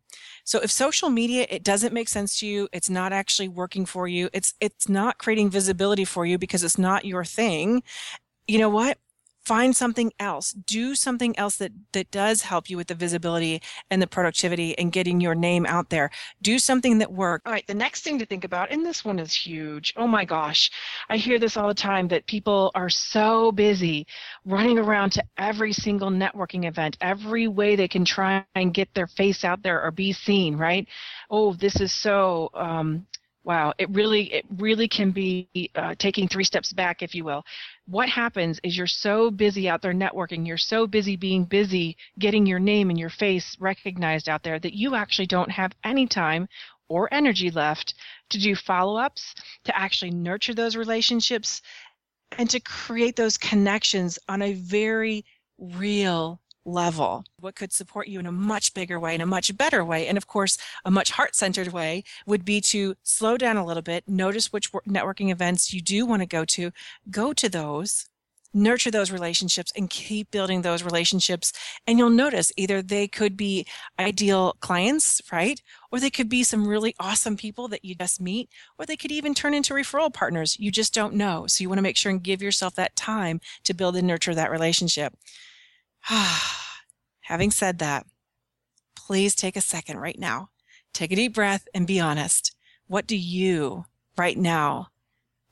So 0.43 0.59
if 0.59 0.71
social 0.71 1.09
media, 1.09 1.47
it 1.50 1.63
doesn't 1.63 1.93
make 1.93 2.09
sense 2.09 2.39
to 2.39 2.47
you, 2.47 2.67
it's 2.73 2.89
not 2.89 3.13
actually 3.13 3.47
working 3.47 3.85
for 3.85 4.07
you, 4.07 4.29
it's, 4.33 4.53
it's 4.59 4.89
not 4.89 5.17
creating 5.17 5.50
visibility 5.50 6.05
for 6.05 6.25
you 6.25 6.38
because 6.38 6.63
it's 6.63 6.77
not 6.77 7.05
your 7.05 7.23
thing. 7.23 7.83
You 8.47 8.59
know 8.59 8.69
what? 8.69 8.97
Find 9.45 9.75
something 9.75 10.12
else. 10.19 10.51
Do 10.51 10.95
something 10.95 11.38
else 11.38 11.57
that 11.57 11.71
that 11.91 12.12
does 12.12 12.43
help 12.43 12.69
you 12.69 12.77
with 12.77 12.88
the 12.88 12.95
visibility 12.95 13.62
and 13.89 14.01
the 14.01 14.07
productivity 14.07 14.77
and 14.77 14.91
getting 14.91 15.19
your 15.19 15.35
name 15.35 15.65
out 15.65 15.89
there. 15.89 16.09
Do 16.41 16.59
something 16.59 17.00
that 17.00 17.12
works. 17.12 17.43
All 17.45 17.51
right 17.51 17.67
the 17.67 17.73
next 17.73 18.03
thing 18.03 18.19
to 18.19 18.25
think 18.25 18.43
about 18.43 18.71
and 18.71 18.85
this 18.85 19.03
one 19.03 19.19
is 19.19 19.33
huge. 19.33 19.93
Oh 19.97 20.07
my 20.07 20.25
gosh. 20.25 20.71
I 21.09 21.17
hear 21.17 21.39
this 21.39 21.57
all 21.57 21.67
the 21.67 21.73
time 21.73 22.07
that 22.09 22.25
people 22.27 22.71
are 22.75 22.89
so 22.89 23.51
busy 23.51 24.07
running 24.45 24.77
around 24.77 25.12
to 25.13 25.23
every 25.38 25.73
single 25.73 26.09
networking 26.09 26.65
event 26.67 26.97
every 27.01 27.47
way 27.47 27.75
they 27.75 27.88
can 27.88 28.05
try 28.05 28.45
and 28.55 28.73
get 28.73 28.93
their 28.93 29.07
face 29.07 29.43
out 29.43 29.63
there 29.63 29.83
or 29.83 29.91
be 29.91 30.13
seen 30.13 30.57
right? 30.57 30.88
Oh 31.29 31.53
this 31.53 31.79
is 31.81 31.91
so 31.93 32.50
um, 32.53 33.05
Wow, 33.45 33.73
it 33.77 33.89
really 33.89 34.33
it 34.33 34.45
really 34.57 34.88
can 34.88 35.12
be 35.12 35.50
uh, 35.75 35.95
taking 36.00 36.29
three 36.29 36.45
steps 36.45 36.71
back, 36.71 37.01
if 37.01 37.13
you 37.13 37.25
will. 37.25 37.43
What 37.88 38.07
happens 38.07 38.59
is 38.63 38.77
you're 38.77 38.88
so 38.88 39.29
busy 39.31 39.67
out 39.67 39.81
there 39.81 39.93
networking, 39.93 40.47
you're 40.47 40.57
so 40.57 40.88
busy 40.88 41.17
being 41.17 41.43
busy, 41.43 41.97
getting 42.19 42.45
your 42.45 42.59
name 42.59 42.89
and 42.89 42.97
your 42.97 43.09
face 43.09 43.57
recognized 43.59 44.29
out 44.29 44.43
there 44.43 44.59
that 44.59 44.77
you 44.77 44.95
actually 44.95 45.27
don't 45.27 45.51
have 45.51 45.73
any 45.83 46.07
time 46.07 46.47
or 46.88 47.13
energy 47.13 47.51
left 47.51 47.95
to 48.29 48.39
do 48.39 48.55
follow-ups, 48.55 49.35
to 49.65 49.77
actually 49.77 50.12
nurture 50.12 50.53
those 50.53 50.77
relationships, 50.77 51.62
and 52.38 52.50
to 52.50 52.62
create 52.62 53.15
those 53.17 53.38
connections 53.38 54.19
on 54.29 54.41
a 54.41 54.53
very 54.53 55.25
real 55.57 56.39
level. 56.65 57.25
What 57.39 57.55
could 57.55 57.74
support 57.74 58.08
you 58.08 58.20
in 58.20 58.25
a 58.25 58.32
much 58.32 58.74
bigger 58.74 59.00
way, 59.00 59.15
in 59.15 59.22
a 59.22 59.25
much 59.25 59.55
better 59.58 59.84
way, 59.84 60.08
and 60.08 60.17
of 60.17 60.27
course, 60.27 60.58
a 60.86 60.91
much 60.91 61.12
heart 61.12 61.36
centered 61.36 61.70
way 61.70 62.03
would 62.25 62.46
be 62.46 62.62
to 62.62 62.96
slow 63.03 63.38
down 63.38 63.58
a 63.58 63.65
little 63.65 63.84
bit, 63.84 64.08
notice 64.08 64.53
which 64.53 64.72
networking 64.72 65.32
events 65.32 65.74
you 65.74 65.82
do 65.82 66.05
want 66.05 66.22
to 66.22 66.25
go 66.25 66.46
to, 66.46 66.72
go 67.10 67.34
to 67.34 67.50
those. 67.50 68.08
Nurture 68.55 68.91
those 68.91 69.12
relationships 69.12 69.74
and 69.75 69.89
keep 69.89 70.29
building 70.29 70.62
those 70.62 70.84
relationships. 70.84 71.53
And 71.88 71.98
you'll 71.98 72.12
notice 72.12 72.51
either 72.55 72.84
they 72.84 73.08
could 73.08 73.36
be 73.36 73.65
ideal 73.97 74.56
clients, 74.60 75.23
right? 75.32 75.60
Or 75.91 75.99
they 75.99 76.12
could 76.12 76.30
be 76.30 76.43
some 76.43 76.67
really 76.67 76.93
awesome 76.99 77.36
people 77.36 77.67
that 77.69 77.84
you 77.84 77.95
just 77.95 78.21
meet, 78.21 78.52
or 78.78 78.86
they 78.86 78.95
could 78.95 79.12
even 79.12 79.34
turn 79.34 79.56
into 79.56 79.73
referral 79.73 80.13
partners. 80.13 80.56
You 80.60 80.69
just 80.69 80.93
don't 80.93 81.15
know. 81.15 81.47
So 81.47 81.63
you 81.63 81.69
want 81.69 81.80
to 81.80 81.84
make 81.84 81.97
sure 81.97 82.12
and 82.12 82.21
give 82.21 82.43
yourself 82.43 82.76
that 82.76 82.95
time 82.95 83.41
to 83.63 83.73
build 83.73 83.95
and 83.95 84.08
nurture 84.08 84.36
that 84.36 84.52
relationship. 84.52 85.15
Having 87.22 87.52
said 87.52 87.80
that, 87.80 88.06
please 88.96 89.36
take 89.36 89.56
a 89.56 89.62
second 89.62 90.00
right 90.00 90.20
now. 90.20 90.50
Take 90.94 91.12
a 91.12 91.16
deep 91.16 91.34
breath 91.34 91.68
and 91.74 91.88
be 91.88 92.00
honest. 92.00 92.56
What 92.88 93.08
do 93.08 93.16
you 93.16 93.86
right 94.18 94.38
now 94.38 94.89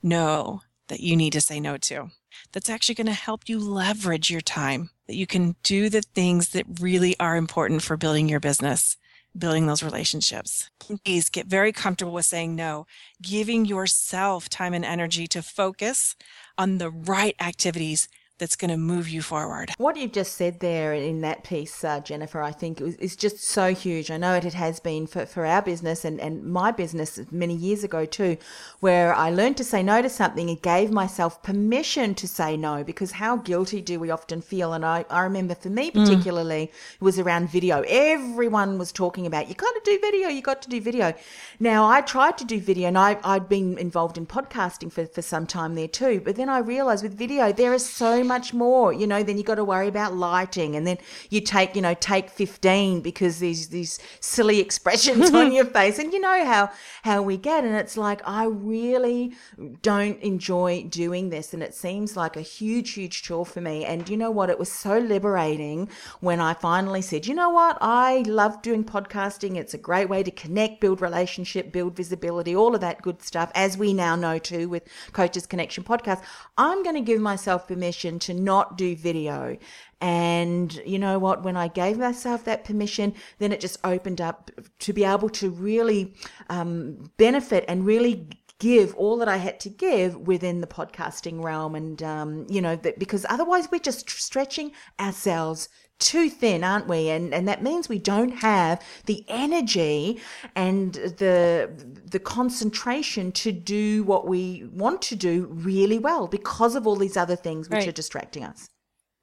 know 0.02 0.62
that 0.88 1.00
you 1.00 1.16
need 1.16 1.32
to 1.32 1.40
say 1.40 1.58
no 1.58 1.76
to? 1.78 2.10
That's 2.52 2.70
actually 2.70 2.94
going 2.94 3.06
to 3.06 3.12
help 3.12 3.48
you 3.48 3.58
leverage 3.58 4.30
your 4.30 4.40
time, 4.40 4.90
that 5.06 5.16
you 5.16 5.26
can 5.26 5.56
do 5.62 5.88
the 5.88 6.02
things 6.02 6.50
that 6.50 6.80
really 6.80 7.18
are 7.18 7.36
important 7.36 7.82
for 7.82 7.96
building 7.96 8.28
your 8.28 8.40
business, 8.40 8.96
building 9.36 9.66
those 9.66 9.82
relationships. 9.82 10.70
Please 10.78 11.28
get 11.30 11.46
very 11.46 11.72
comfortable 11.72 12.12
with 12.12 12.26
saying 12.26 12.54
no, 12.54 12.86
giving 13.20 13.64
yourself 13.64 14.48
time 14.48 14.74
and 14.74 14.84
energy 14.84 15.26
to 15.28 15.42
focus 15.42 16.14
on 16.58 16.78
the 16.78 16.90
right 16.90 17.34
activities 17.40 18.08
that's 18.42 18.56
going 18.56 18.70
to 18.72 18.76
move 18.76 19.08
you 19.08 19.22
forward. 19.22 19.70
What 19.78 19.96
you've 19.96 20.12
just 20.12 20.34
said 20.34 20.58
there 20.58 20.92
in 20.94 21.20
that 21.20 21.44
piece, 21.44 21.84
uh, 21.84 22.00
Jennifer, 22.00 22.42
I 22.42 22.50
think 22.50 22.80
is 22.80 23.14
just 23.14 23.38
so 23.38 23.72
huge. 23.72 24.10
I 24.10 24.16
know 24.16 24.34
it, 24.34 24.44
it 24.44 24.54
has 24.54 24.80
been 24.80 25.06
for, 25.06 25.26
for 25.26 25.46
our 25.46 25.62
business 25.62 26.04
and, 26.04 26.20
and 26.20 26.42
my 26.42 26.72
business 26.72 27.20
many 27.30 27.54
years 27.54 27.84
ago 27.84 28.04
too, 28.04 28.36
where 28.80 29.14
I 29.14 29.30
learned 29.30 29.58
to 29.58 29.64
say 29.64 29.82
no 29.84 30.02
to 30.02 30.08
something 30.08 30.50
and 30.50 30.60
gave 30.60 30.90
myself 30.90 31.40
permission 31.44 32.16
to 32.16 32.26
say 32.26 32.56
no 32.56 32.82
because 32.82 33.12
how 33.12 33.36
guilty 33.36 33.80
do 33.80 34.00
we 34.00 34.10
often 34.10 34.40
feel? 34.40 34.72
And 34.72 34.84
I, 34.84 35.04
I 35.08 35.20
remember 35.20 35.54
for 35.54 35.70
me 35.70 35.92
mm. 35.92 35.94
particularly, 35.94 36.66
mm. 36.66 36.94
it 36.96 37.04
was 37.04 37.20
around 37.20 37.48
video. 37.48 37.84
Everyone 37.86 38.76
was 38.76 38.90
talking 38.90 39.24
about, 39.24 39.48
you 39.48 39.54
got 39.54 39.72
to 39.72 39.82
do 39.84 40.00
video, 40.00 40.28
you 40.28 40.42
got 40.42 40.62
to 40.62 40.68
do 40.68 40.80
video. 40.80 41.14
Now, 41.60 41.88
I 41.88 42.00
tried 42.00 42.38
to 42.38 42.44
do 42.44 42.58
video 42.58 42.88
and 42.88 42.98
I, 42.98 43.20
I'd 43.22 43.48
been 43.48 43.78
involved 43.78 44.18
in 44.18 44.26
podcasting 44.26 44.90
for, 44.90 45.06
for 45.06 45.22
some 45.22 45.46
time 45.46 45.76
there 45.76 45.86
too, 45.86 46.20
but 46.24 46.34
then 46.34 46.48
I 46.48 46.58
realized 46.58 47.04
with 47.04 47.16
video, 47.16 47.52
there 47.52 47.72
is 47.72 47.88
so 47.88 48.24
much 48.24 48.31
much 48.32 48.54
more, 48.54 48.92
you 49.00 49.06
know, 49.06 49.22
then 49.22 49.36
you 49.36 49.44
got 49.44 49.56
to 49.56 49.64
worry 49.64 49.88
about 49.88 50.14
lighting 50.14 50.74
and 50.76 50.86
then 50.86 50.98
you 51.28 51.40
take, 51.40 51.76
you 51.76 51.82
know, 51.82 51.94
take 51.94 52.30
15 52.30 53.02
because 53.02 53.40
there's 53.40 53.68
these 53.68 53.98
silly 54.20 54.58
expressions 54.58 55.30
on 55.32 55.52
your 55.58 55.66
face 55.66 55.98
and 55.98 56.12
you 56.14 56.20
know 56.20 56.44
how, 56.52 56.70
how 57.02 57.20
we 57.20 57.36
get. 57.36 57.64
And 57.64 57.74
it's 57.74 57.96
like, 57.96 58.20
I 58.24 58.44
really 58.46 59.34
don't 59.82 60.18
enjoy 60.20 60.84
doing 60.84 61.28
this. 61.28 61.52
And 61.52 61.62
it 61.62 61.74
seems 61.74 62.16
like 62.16 62.36
a 62.36 62.40
huge, 62.40 62.92
huge 62.92 63.22
chore 63.22 63.44
for 63.44 63.60
me. 63.60 63.84
And 63.84 64.08
you 64.08 64.16
know 64.16 64.30
what? 64.30 64.48
It 64.48 64.58
was 64.58 64.72
so 64.72 64.98
liberating 64.98 65.88
when 66.20 66.40
I 66.40 66.54
finally 66.54 67.02
said, 67.02 67.26
you 67.26 67.34
know 67.34 67.50
what? 67.50 67.76
I 67.80 68.24
love 68.26 68.62
doing 68.62 68.82
podcasting. 68.82 69.56
It's 69.56 69.74
a 69.74 69.78
great 69.78 70.08
way 70.08 70.22
to 70.22 70.30
connect, 70.30 70.80
build 70.80 71.02
relationship, 71.02 71.70
build 71.70 71.94
visibility, 71.96 72.56
all 72.56 72.74
of 72.74 72.80
that 72.80 73.02
good 73.02 73.22
stuff, 73.22 73.50
as 73.54 73.76
we 73.76 73.92
now 73.92 74.16
know 74.16 74.38
too 74.38 74.70
with 74.70 74.84
Coaches 75.12 75.46
Connection 75.46 75.84
podcast. 75.84 76.22
I'm 76.56 76.82
going 76.82 76.96
to 76.96 77.02
give 77.02 77.20
myself 77.20 77.68
permission 77.68 78.11
to 78.20 78.34
not 78.34 78.76
do 78.76 78.94
video. 78.96 79.56
And 80.00 80.74
you 80.84 80.98
know 80.98 81.18
what? 81.18 81.42
When 81.44 81.56
I 81.56 81.68
gave 81.68 81.98
myself 81.98 82.44
that 82.44 82.64
permission, 82.64 83.14
then 83.38 83.52
it 83.52 83.60
just 83.60 83.78
opened 83.84 84.20
up 84.20 84.50
to 84.80 84.92
be 84.92 85.04
able 85.04 85.30
to 85.30 85.50
really 85.50 86.14
um, 86.50 87.10
benefit 87.16 87.64
and 87.68 87.86
really 87.86 88.28
give 88.58 88.94
all 88.94 89.16
that 89.16 89.28
I 89.28 89.38
had 89.38 89.58
to 89.60 89.68
give 89.68 90.16
within 90.16 90.60
the 90.60 90.66
podcasting 90.66 91.42
realm. 91.42 91.74
And, 91.74 92.02
um, 92.02 92.46
you 92.48 92.60
know, 92.60 92.76
that, 92.76 92.98
because 92.98 93.26
otherwise 93.28 93.68
we're 93.70 93.80
just 93.80 94.08
stretching 94.08 94.72
ourselves 95.00 95.68
too 95.98 96.28
thin, 96.28 96.64
aren't 96.64 96.88
we? 96.88 97.08
And 97.08 97.32
and 97.32 97.46
that 97.48 97.62
means 97.62 97.88
we 97.88 97.98
don't 97.98 98.36
have 98.38 98.82
the 99.06 99.24
energy 99.28 100.20
and 100.56 100.94
the 100.94 101.70
the 102.10 102.18
concentration 102.18 103.32
to 103.32 103.52
do 103.52 104.02
what 104.04 104.26
we 104.26 104.68
want 104.72 105.02
to 105.02 105.16
do 105.16 105.46
really 105.50 105.98
well 105.98 106.26
because 106.26 106.74
of 106.74 106.86
all 106.86 106.96
these 106.96 107.16
other 107.16 107.36
things 107.36 107.68
which 107.68 107.78
right. 107.78 107.88
are 107.88 107.92
distracting 107.92 108.44
us. 108.44 108.68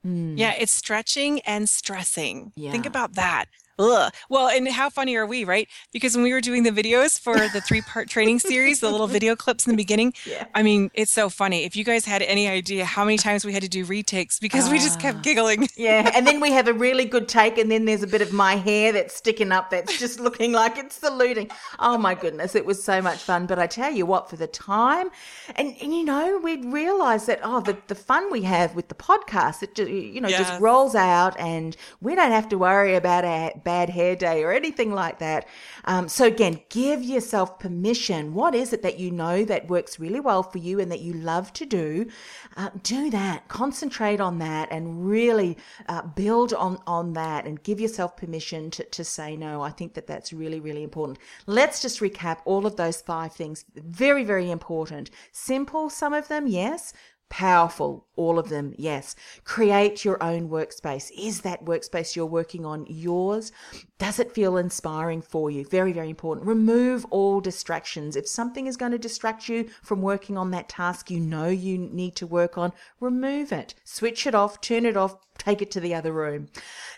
Mm. 0.06 0.38
Yeah, 0.38 0.54
it's 0.58 0.72
stretching 0.72 1.42
and 1.42 1.68
stressing. 1.68 2.54
Yeah. 2.56 2.72
Think 2.72 2.86
about 2.86 3.16
that 3.16 3.46
Ugh. 3.80 4.14
Well, 4.30 4.50
and 4.50 4.68
how 4.68 4.90
funny 4.90 5.16
are 5.16 5.26
we, 5.26 5.46
right? 5.46 5.68
Because 5.94 6.16
when 6.16 6.24
we 6.24 6.34
were 6.34 6.42
doing 6.42 6.64
the 6.64 6.72
videos 6.72 7.20
for 7.20 7.36
the 7.38 7.62
three 7.62 7.82
part 7.82 8.10
training 8.10 8.40
series, 8.52 8.82
the 8.82 8.90
little 8.90 9.08
video 9.08 9.36
clips 9.36 9.66
in 9.66 9.72
the 9.72 9.78
beginning, 9.78 10.14
yeah. 10.26 10.46
I 10.54 10.64
mean, 10.64 10.92
it's 10.94 11.12
so 11.12 11.30
funny. 11.30 11.64
If 11.64 11.76
you 11.76 11.84
guys 11.84 12.06
had 12.06 12.22
any 12.22 12.48
idea 12.48 12.84
how 12.84 13.06
many 13.06 13.18
times 13.18 13.46
we 13.46 13.54
had 13.54 13.64
to 13.64 13.70
do 13.70 13.86
retakes 13.86 14.38
because 14.38 14.68
uh, 14.68 14.72
we 14.72 14.80
just 14.80 15.00
kept 15.00 15.20
ah. 15.20 15.22
giggling. 15.22 15.68
Yeah. 15.78 16.12
And 16.14 16.28
then 16.28 16.42
we 16.42 16.52
have 16.60 16.68
a 16.68 16.74
really 16.74 17.06
good 17.06 17.30
take, 17.30 17.58
and 17.58 17.72
then 17.72 17.86
there's 17.86 18.04
a 18.04 18.08
bit 18.08 18.22
of 18.22 18.34
my 18.34 18.56
hair 18.56 18.92
that's 18.92 19.16
sticking 19.16 19.52
up 19.52 19.70
that's 19.70 19.98
just 19.98 20.20
looking 20.20 20.52
like 20.52 20.78
it's 20.78 20.96
saluting. 20.96 21.50
Oh 21.80 21.98
my 21.98 22.16
goodness. 22.16 22.56
It 22.56 22.66
was 22.66 22.84
so 22.84 23.02
much 23.02 23.20
fun. 23.20 23.46
But 23.46 23.60
I 23.60 23.68
tell 23.68 23.92
you 23.92 24.06
what, 24.06 24.30
for 24.30 24.36
the 24.36 24.48
time, 24.48 25.10
and, 25.56 25.76
and 25.82 25.94
you 25.94 26.04
know, 26.04 26.40
we'd 26.44 26.66
realize 26.66 27.26
that, 27.28 27.40
oh, 27.44 27.62
the, 27.62 27.78
the 27.88 27.96
fun 27.96 28.30
we 28.32 28.42
have 28.42 28.76
with 28.76 28.90
the 28.90 28.96
podcast, 28.96 29.64
it 29.64 29.76
just, 29.76 29.90
you 29.90 30.20
know, 30.20 30.28
yes. 30.28 30.50
just 30.50 30.62
rolls 30.62 30.96
out 30.96 31.40
and 31.40 31.78
we 32.02 32.16
don't 32.16 32.32
have 32.32 32.50
to 32.50 32.58
worry 32.58 32.96
about 32.96 33.24
our 33.24 33.52
bad 33.70 33.90
hair 33.90 34.16
day 34.16 34.44
or 34.44 34.52
anything 34.52 34.92
like 35.04 35.20
that. 35.20 35.48
Um, 35.86 36.10
so 36.10 36.26
again, 36.26 36.56
give 36.70 37.04
yourself 37.04 37.60
permission. 37.60 38.34
What 38.34 38.56
is 38.56 38.74
it 38.74 38.82
that 38.82 38.98
you 38.98 39.12
know 39.12 39.46
that 39.46 39.70
works 39.70 40.00
really 40.00 40.20
well 40.20 40.44
for 40.52 40.58
you 40.58 40.80
and 40.80 40.92
that 40.92 41.02
you 41.02 41.14
love 41.14 41.54
to 41.54 41.66
do? 41.66 42.08
Uh, 42.58 42.70
do 42.82 43.10
that. 43.12 43.48
Concentrate 43.48 44.20
on 44.20 44.40
that 44.40 44.68
and 44.72 44.84
really 45.08 45.52
uh, 45.88 46.02
build 46.02 46.52
on 46.54 46.74
on 46.88 47.14
that 47.14 47.46
and 47.46 47.62
give 47.62 47.80
yourself 47.80 48.18
permission 48.18 48.72
to, 48.72 48.84
to 48.98 49.04
say 49.04 49.30
no. 49.36 49.62
I 49.62 49.72
think 49.78 49.94
that 49.94 50.08
that's 50.08 50.34
really 50.34 50.60
really 50.60 50.84
important. 50.90 51.20
Let's 51.46 51.82
just 51.86 52.00
recap 52.00 52.38
all 52.46 52.66
of 52.66 52.76
those 52.76 53.02
five 53.02 53.32
things. 53.34 53.66
Very 53.76 54.24
very 54.24 54.50
important. 54.50 55.12
Simple, 55.32 55.90
some 55.90 56.14
of 56.14 56.28
them, 56.28 56.48
yes 56.48 56.94
powerful 57.30 58.08
all 58.16 58.38
of 58.38 58.50
them 58.50 58.74
yes. 58.78 59.16
Create 59.46 60.04
your 60.04 60.22
own 60.22 60.50
workspace. 60.50 61.10
Is 61.18 61.42
that 61.42 61.64
workspace 61.64 62.16
you're 62.16 62.26
working 62.26 62.66
on 62.66 62.86
yours? 62.90 63.52
Does 63.98 64.20
it 64.20 64.34
feel 64.34 64.58
inspiring 64.58 65.22
for 65.22 65.50
you? 65.50 65.66
Very 65.66 65.94
very 65.94 66.10
important. 66.10 66.48
Remove 66.48 67.06
all 67.10 67.40
distractions. 67.40 68.16
If 68.16 68.28
something 68.28 68.68
is 68.68 68.78
going 68.78 68.92
to 68.92 68.98
distract 68.98 69.48
you 69.48 69.70
from 69.82 70.02
working 70.02 70.38
on 70.38 70.52
that 70.52 70.70
task 70.70 71.10
you 71.10 71.20
know 71.20 71.48
you 71.48 71.78
need 71.78 72.16
to 72.18 72.28
work 72.28 72.58
on 72.58 72.74
remove 73.00 73.52
it. 73.52 73.74
Switch 73.84 74.28
it 74.28 74.36
off 74.36 74.60
turn 74.60 74.86
it 74.86 74.98
off 74.98 75.16
take 75.50 75.62
it 75.62 75.72
to 75.72 75.80
the 75.80 75.96
other 75.96 76.14
room. 76.14 76.48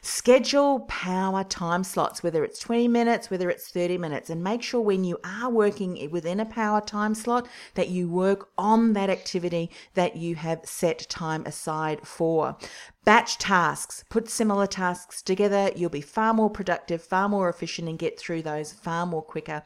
Schedule 0.01 0.81
power 0.81 1.43
time 1.43 1.83
slots, 1.83 2.23
whether 2.23 2.43
it's 2.43 2.59
20 2.59 2.87
minutes, 2.87 3.29
whether 3.29 3.49
it's 3.49 3.69
30 3.69 3.97
minutes, 3.97 4.29
and 4.29 4.43
make 4.43 4.61
sure 4.61 4.81
when 4.81 5.03
you 5.03 5.17
are 5.23 5.49
working 5.49 6.09
within 6.11 6.39
a 6.39 6.45
power 6.45 6.81
time 6.81 7.15
slot 7.15 7.47
that 7.75 7.89
you 7.89 8.09
work 8.09 8.49
on 8.57 8.93
that 8.93 9.09
activity 9.09 9.69
that 9.93 10.15
you 10.15 10.35
have 10.35 10.61
set 10.65 11.07
time 11.09 11.45
aside 11.45 12.05
for. 12.05 12.57
Batch 13.05 13.37
tasks, 13.37 14.03
put 14.09 14.29
similar 14.29 14.67
tasks 14.67 15.21
together. 15.21 15.71
You'll 15.75 15.89
be 15.89 16.01
far 16.01 16.33
more 16.33 16.49
productive, 16.49 17.01
far 17.01 17.29
more 17.29 17.49
efficient, 17.49 17.87
and 17.87 17.97
get 17.97 18.19
through 18.19 18.41
those 18.41 18.73
far 18.73 19.05
more 19.05 19.23
quicker. 19.23 19.63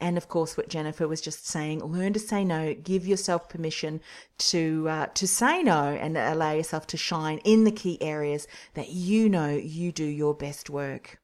And 0.00 0.16
of 0.16 0.28
course, 0.28 0.56
what 0.56 0.68
Jennifer 0.68 1.08
was 1.08 1.20
just 1.20 1.46
saying, 1.46 1.80
learn 1.80 2.12
to 2.12 2.20
say 2.20 2.44
no, 2.44 2.74
give 2.74 3.06
yourself 3.06 3.48
permission 3.48 4.00
to, 4.38 4.86
uh, 4.88 5.06
to 5.06 5.26
say 5.26 5.62
no 5.62 5.88
and 5.88 6.16
allow 6.16 6.52
yourself 6.52 6.86
to 6.88 6.96
shine 6.96 7.38
in 7.38 7.64
the 7.64 7.72
key 7.72 8.00
areas 8.00 8.46
that 8.74 8.90
you 8.90 9.28
know 9.28 9.48
you 9.48 9.90
do 9.90 10.04
your 10.04 10.34
best 10.34 10.70
work. 10.70 11.18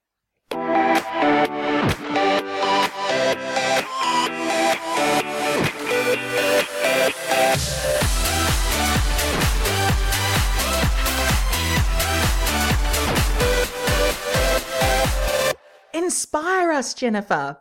Inspire 15.92 16.72
us, 16.72 16.92
Jennifer. 16.92 17.58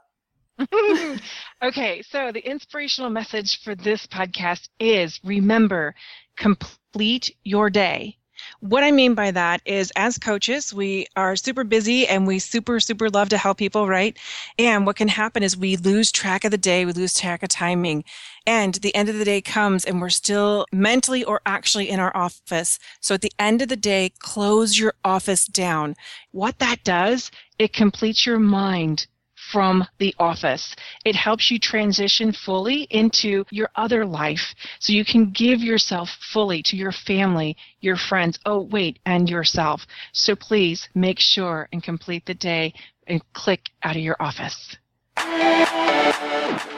okay, 1.64 2.02
so 2.10 2.32
the 2.32 2.46
inspirational 2.46 3.10
message 3.10 3.62
for 3.64 3.76
this 3.76 4.06
podcast 4.08 4.70
is 4.80 5.20
remember, 5.24 5.96
complete 6.38 7.36
your 7.44 7.70
day. 7.70 8.18
What 8.60 8.84
I 8.84 8.92
mean 8.92 9.14
by 9.14 9.32
that 9.32 9.62
is, 9.66 9.92
as 9.96 10.18
coaches, 10.18 10.74
we 10.74 11.08
are 11.16 11.36
super 11.36 11.64
busy 11.64 12.08
and 12.08 12.28
we 12.28 12.40
super, 12.40 12.80
super 12.80 13.10
love 13.10 13.30
to 13.30 13.38
help 13.38 13.58
people, 13.58 13.88
right? 13.88 14.18
And 14.60 14.86
what 14.86 14.96
can 14.96 15.08
happen 15.08 15.44
is 15.44 15.56
we 15.56 15.78
lose 15.78 16.12
track 16.12 16.44
of 16.44 16.52
the 16.52 16.58
day, 16.58 16.86
we 16.86 16.94
lose 16.94 17.14
track 17.14 17.44
of 17.44 17.50
timing. 17.50 18.04
And 18.46 18.76
the 18.76 18.94
end 18.96 19.10
of 19.10 19.18
the 19.18 19.26
day 19.26 19.40
comes 19.42 19.86
and 19.86 20.02
we're 20.02 20.10
still 20.10 20.66
mentally 20.72 21.24
or 21.24 21.42
actually 21.46 21.90
in 21.90 22.00
our 22.00 22.16
office. 22.16 22.80
So 23.00 23.16
at 23.16 23.22
the 23.22 23.32
end 23.40 23.62
of 23.62 23.70
the 23.70 23.78
day, 23.78 24.12
close 24.20 24.78
your 24.78 24.94
office 25.06 25.46
down. 25.46 25.96
What 26.32 26.60
that 26.60 26.84
does, 26.84 27.32
it 27.60 27.72
completes 27.74 28.26
your 28.26 28.40
mind 28.40 29.08
from 29.54 29.86
the 30.00 30.16
office. 30.18 30.76
It 31.06 31.16
helps 31.16 31.52
you 31.52 31.60
transition 31.60 32.34
fully 32.34 32.88
into 32.90 33.46
your 33.52 33.70
other 33.76 34.04
life 34.04 34.56
so 34.80 34.92
you 34.92 35.06
can 35.06 35.30
give 35.30 35.62
yourself 35.62 36.10
fully 36.34 36.64
to 36.64 36.76
your 36.76 36.92
family, 36.92 37.56
your 37.80 37.96
friends, 37.96 38.40
oh, 38.48 38.62
wait, 38.72 38.98
and 39.06 39.30
yourself. 39.30 39.86
So 40.12 40.36
please 40.36 40.90
make 40.96 41.20
sure 41.20 41.70
and 41.72 41.84
complete 41.84 42.26
the 42.26 42.34
day 42.34 42.74
and 43.08 43.22
click 43.34 43.70
out 43.84 43.96
of 43.96 44.02
your 44.02 44.18
office. 44.20 44.76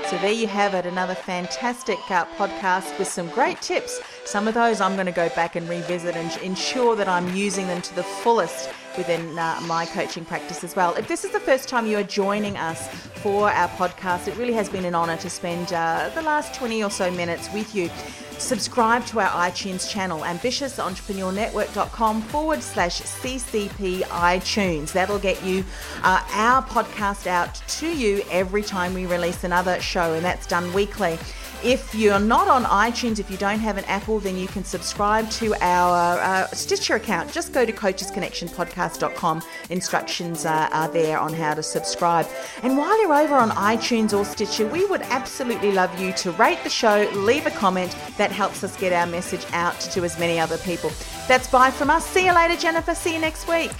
So 0.10 0.22
there 0.22 0.32
you 0.32 0.48
have 0.48 0.76
it, 0.76 0.86
another 0.86 1.16
fantastic 1.16 1.98
uh, 2.10 2.26
podcast 2.38 2.98
with 3.00 3.08
some 3.08 3.28
great 3.30 3.60
tips. 3.62 4.00
Some 4.24 4.48
of 4.48 4.54
those 4.54 4.80
I'm 4.80 4.94
going 4.94 5.08
to 5.08 5.12
go 5.12 5.30
back 5.30 5.56
and 5.56 5.68
revisit 5.68 6.16
and 6.16 6.32
ensure 6.44 6.96
that 6.96 7.08
I'm 7.08 7.36
using 7.36 7.68
them 7.68 7.82
to 7.82 7.96
the 7.96 8.04
fullest 8.04 8.70
within 8.98 9.38
uh, 9.38 9.60
my 9.66 9.86
coaching 9.86 10.24
practice 10.24 10.64
as 10.64 10.76
well. 10.76 10.94
If 10.96 11.08
this 11.08 11.26
is 11.26 11.32
the 11.32 11.40
first 11.40 11.68
time 11.68 11.88
you 11.88 11.98
are 11.98 12.04
joining 12.04 12.56
us 12.56 12.88
for 13.24 13.50
our 13.50 13.68
podcast, 13.70 14.28
it 14.28 14.38
really 14.38 14.54
has 14.54 14.70
been 14.70 14.86
an 14.86 14.96
honour 14.96 15.18
to 15.18 15.30
spend 15.30 15.74
uh, 15.74 16.10
the 16.16 16.22
last 16.22 16.54
20 16.54 16.84
or 16.84 16.90
so 16.90 17.12
minutes 17.12 17.52
with 17.52 17.76
you. 17.76 17.90
Subscribe 18.38 19.06
to 19.08 19.22
our 19.22 19.50
iTunes 19.50 19.90
channel, 19.90 20.20
ambitiousentrepreneurnetwork.com 20.20 22.22
forward 22.24 22.62
slash 22.62 23.02
CCP 23.02 24.02
iTunes. 24.02 24.92
That'll 24.92 25.20
get 25.20 25.42
you 25.44 25.64
uh, 26.04 26.22
our 26.32 26.62
podcast 26.64 27.28
out 27.28 27.56
to 27.56 27.88
you 27.88 28.24
every 28.30 28.62
time 28.86 28.94
we 28.94 29.06
release 29.06 29.44
another 29.44 29.80
show, 29.82 30.14
and 30.14 30.24
that's 30.24 30.46
done 30.48 30.72
weekly. 30.74 31.18
If 31.64 31.96
you're 31.96 32.20
not 32.20 32.48
on 32.48 32.64
iTunes, 32.66 33.20
if 33.20 33.32
you 33.32 33.38
don't 33.38 33.60
have 33.60 33.78
an 33.78 33.86
Apple, 33.86 34.20
then 34.20 34.38
you 34.38 34.48
can 34.48 34.64
subscribe 34.64 35.30
to 35.32 35.56
our 35.62 36.20
uh, 36.20 36.48
Stitcher 36.48 36.96
account. 36.96 37.32
Just 37.32 37.54
go 37.54 37.66
to 37.66 37.72
coachesconnectionpodcast.com. 37.72 39.42
Instructions 39.70 40.46
are, 40.46 40.70
are 40.72 40.90
there 40.90 41.18
on 41.18 41.34
how 41.34 41.56
to 41.56 41.64
subscribe. 41.64 42.28
And 42.62 42.78
while 42.78 43.02
you're 43.02 43.16
over 43.16 43.36
on 43.36 43.50
iTunes 43.52 44.16
or 44.16 44.26
Stitcher, 44.26 44.68
we 44.68 44.86
would 44.86 45.02
absolutely 45.04 45.72
love 45.72 45.98
you 46.00 46.12
to 46.14 46.32
rate 46.34 46.60
the 46.64 46.70
show, 46.70 47.10
leave 47.16 47.48
a 47.48 47.52
comment. 47.52 47.96
That 48.18 48.32
helps 48.32 48.64
us 48.64 48.78
get 48.78 48.94
our 48.94 49.08
message 49.08 49.46
out 49.54 49.80
to 49.80 50.04
as 50.04 50.20
many 50.20 50.40
other 50.40 50.58
people. 50.60 50.92
That's 51.28 51.48
bye 51.48 51.72
from 51.72 51.90
us. 51.90 52.06
See 52.06 52.26
you 52.26 52.36
later, 52.36 52.58
Jennifer. 52.58 52.94
See 52.94 53.14
you 53.14 53.20
next 53.20 53.48
week. 53.48 53.72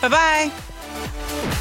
Bye 0.00 0.08
bye. 0.08 1.58